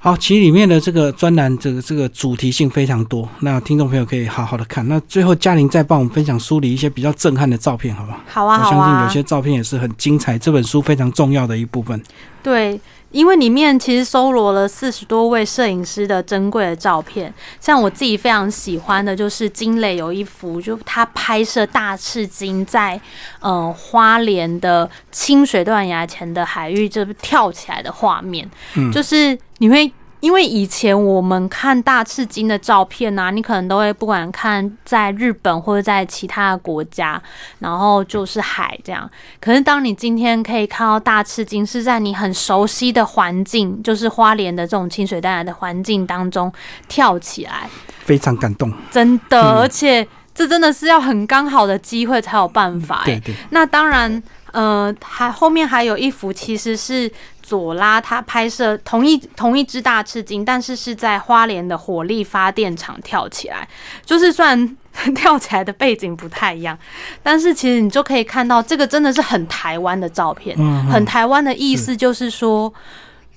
[0.00, 4.86] 好，其实里面的这个专栏，这个这个主题性非常多，那听众朋友可以好好的看。
[4.86, 8.20] 那最后嘉玲再帮我们分享梳理一些比较震撼的照片，好不好？
[8.28, 12.00] 好啊，我相信有些照片也是很精彩，这本书非常重要的一部分。
[12.42, 12.78] 对。
[13.10, 23.00] 因为里面其实搜罗了四十多位摄影师的珍贵的照片，像我自己非常喜欢的就是金磊有一幅，就他拍摄大赤金在
[23.40, 28.48] 呃花莲的清水断崖前的海域，就跳起来的画面，
[28.92, 29.90] 就是你会。
[30.20, 37.22] 因为以前我们看大赤金的照片呐，你可能都会不管看在日本或者在其他的国家，
[37.60, 39.08] 然后就是海这样。
[39.40, 46.52] 可是当你今天可以看到大赤金是在你很熟悉的环境，就是花莲的这种清水淡蓝的环境当中
[46.88, 49.40] 跳起来，非常感动，真的。
[49.40, 53.02] 而且这真的是要很刚好的机会才有办法。
[53.04, 53.32] 对对。
[53.50, 57.08] 那当然，呃，还后面还有一幅其实是。
[57.48, 63.66] 左拉他拍摄同一同一只大赤鲸，但是是在花莲的火力发电厂跳起来，
[64.04, 64.76] 就是虽然
[65.16, 66.78] 跳起来的背景不太一样，
[67.22, 70.54] 但是其实你就可以看到这个真的是很台湾的照片，
[70.90, 72.70] 很台湾的意思就是说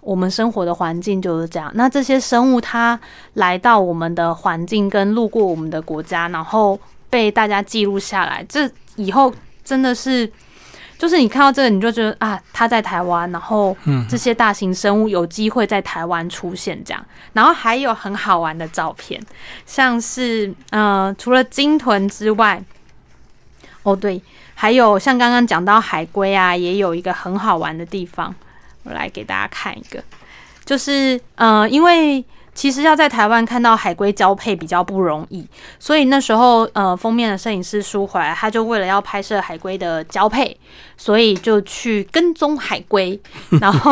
[0.01, 1.71] 我们生活的环境就是这样。
[1.75, 2.99] 那这些生物它
[3.35, 6.77] 来到我们的环境跟路过我们的国家，然后
[7.09, 9.33] 被大家记录下来，这以后
[9.63, 10.29] 真的是。
[11.01, 13.75] 就是你看到这个，你就觉得啊，它在台湾，然后
[14.07, 19.19] 这些大型生物有机会在台湾出现这样，然后还有很好玩的照片，
[19.65, 22.63] 像是呃，除了鲸豚之外，
[23.81, 24.21] 哦对，
[24.53, 28.35] 还有像刚刚讲到海龟啊，也有一个很好玩的地方，
[28.83, 30.03] 我来给大家看一个，
[30.63, 32.23] 就是呃，因为。
[32.61, 35.43] 其实要在台湾看到海龟交配比较不容易，
[35.79, 40.55] 所以那时候呃封面的摄影师舒怀，他就为了要拍摄海龟的交配，
[40.95, 43.19] 所以就去跟踪海龟，
[43.59, 43.91] 然后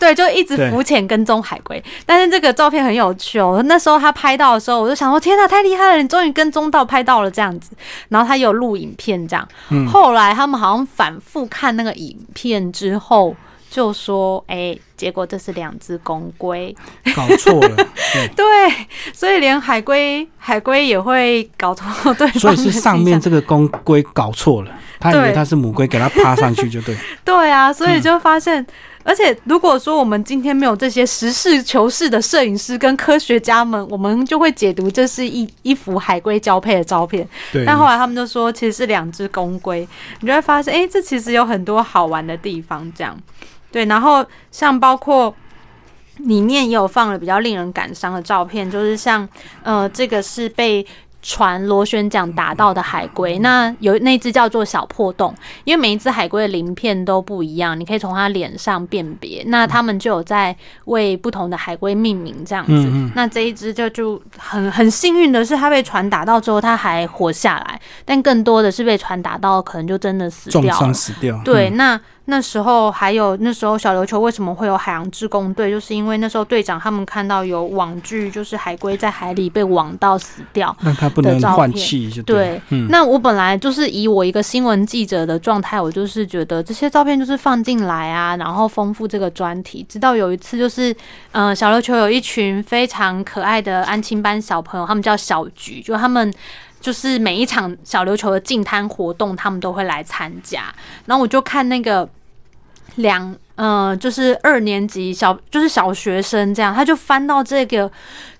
[0.00, 1.80] 对，就一直浮潜跟踪海龟。
[2.04, 7.76] 但是这个照片很有趣哦，那时候他拍到的时候，我就想说天哪，太厉害了，你终于跟踪到拍到了这样子。
[8.08, 9.48] 然后他有录影片这样，
[9.86, 13.36] 后来他们好像反复看那个影片之后。
[13.70, 16.74] 就说，哎，结果这是两只公龟，
[17.14, 17.76] 搞错了。
[18.34, 18.44] 对，
[19.12, 21.84] 所以连海龟，海龟也会搞错。
[22.16, 26.96] 对，所以是上面这个公龟搞错了，他以为它是母龟，给它趴上去就对。
[27.22, 28.66] 对啊，所以就发现，
[29.02, 37.28] 而且如果说我们今天没有这些实事求是的摄影师跟科学家们，我们就会解读这是一一幅海龟交配的照片。
[37.52, 37.66] 对。
[37.66, 39.86] 但后来他们就说，其实是两只公龟，
[40.20, 43.14] 你就会发现，哎，这其实有很多好玩的地方，这样。
[43.74, 45.34] 对，然后像包括
[46.18, 49.28] 里面也有放了比较令人感伤的照片，就是像
[49.64, 50.86] 呃，这个是被。
[51.26, 59.42] 船螺旋桨打到的海龟，那有那只叫做小破洞，因为每一只海龟的鳞片都不一样，你可以从它脸上辨别。
[59.46, 60.54] 那他们就有在
[60.84, 63.10] 为不同的海龟命名这样子。
[63.14, 67.80] 那这一只就就很很幸运的是，它被船打到之后，它还活下来。
[68.04, 71.40] 但更多的是被船打到，可能就真的死掉，重伤死掉。
[71.42, 75.70] 对，那那时候还有那时候小琉球为什么会有海洋志工队？
[75.70, 80.74] 就是因为那时候队长他们看到有网剧，就是海龟在海里被网到死掉。
[80.80, 89.84] 那他不能换气就对，那我本来就是以我一个新闻记者的状态，我就是觉得这些照片就是放进来啊，然后丰富这个专题。
[89.88, 90.94] 直到有一次，就是
[91.32, 96.32] 嗯，小琉球有一群非常可爱的安亲班小朋友，他们叫小菊，就他们
[96.84, 100.64] 就是每一场小琉球的净滩活动，他们都会来参加。
[101.06, 102.06] 然后我就看那个
[102.96, 107.90] 两嗯，就是二年级小，就是小学生这样，他就翻到这个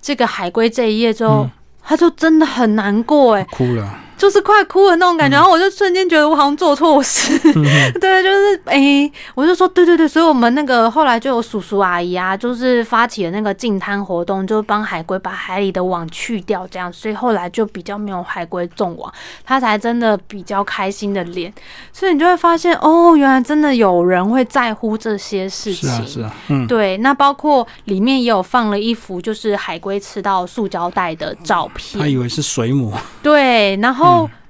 [0.02, 1.48] 这个海龟这一页之后。
[1.86, 4.00] 他就真的很难过哎，哭了。
[4.16, 7.38] 就是快哭的那种感觉，然后我就瞬间觉得我好像做错事，
[8.00, 19.12] 对，就是哎、我就说对对对，所以我们那个后来就有叔叔阿姨啊，就是发起了那个净滩活动，就帮海龟把海里的网去掉，这样，所以后来就比较没有海龟中网，
[19.44, 21.52] 他才真的比较开心的脸，
[21.92, 32.92] 所以你就会发现哦，原来真的有人会在乎这些事情，是啊，是啊，嗯，对，那包括里面也有放了一幅就是海龟吃到塑胶袋的照片，他以为是水母，
[33.22, 34.03] 对，然后、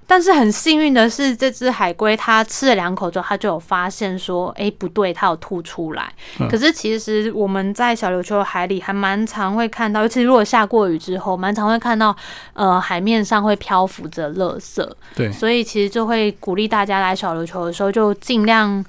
[0.07, 6.13] 但是很幸运的是，这只海龟它吃了两口之后，它就有发现说，哎、不对，它有吐出来。
[6.39, 12.15] 嗯可是其实我们在小琉球海里还蛮常会看到，尤其如果下过雨之后，蛮常会看到，
[12.53, 14.87] 呃，海面上会漂浮着垃圾。
[15.17, 18.85] 对，所以其实就会鼓励大家来小琉球的时候，就尽量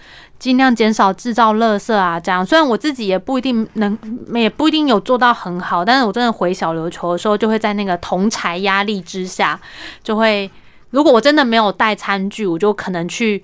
[0.46, 2.20] 尽量减少制造垃圾啊。
[2.20, 3.98] 这样，虽然我自己也不一定能，
[4.36, 9.60] 也不一定有做到很好，但是我真的回小琉球的时候，就会在那个同柴压力之下，
[10.04, 10.48] 就会
[10.92, 13.44] 如果我真的没有带餐具，我就可能去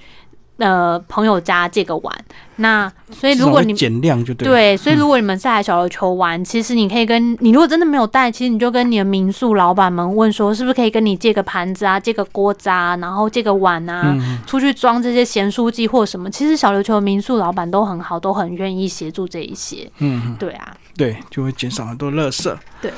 [0.62, 2.26] 呃朋友家借个碗。
[2.58, 16.30] 那所以如果你减量就对，对，所以如果你们是来小琉球玩，其实你可以跟你如果真的没有带，其实你就跟你的民宿老板们问说，是不是可以跟你借个盘子啊，借个锅子啊，然后借个碗啊，嗯，出去装这些咸酥鸡或什么。
[16.30, 19.90] 其实小琉球的民宿老板都很好，都很愿意协助这一些。
[19.98, 22.56] 嗯嗯，对啊，对，就会减少很多垃圾。
[22.80, 22.94] 对，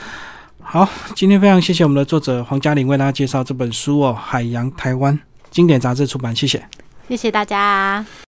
[0.61, 0.85] 好，
[1.15, 5.17] 今天非常谢谢我们的作者黄嘉玲为大家介绍这本书哦，《海洋台湾》
[5.49, 6.61] 经典杂志出版，谢谢。
[7.07, 8.05] 谢谢大家。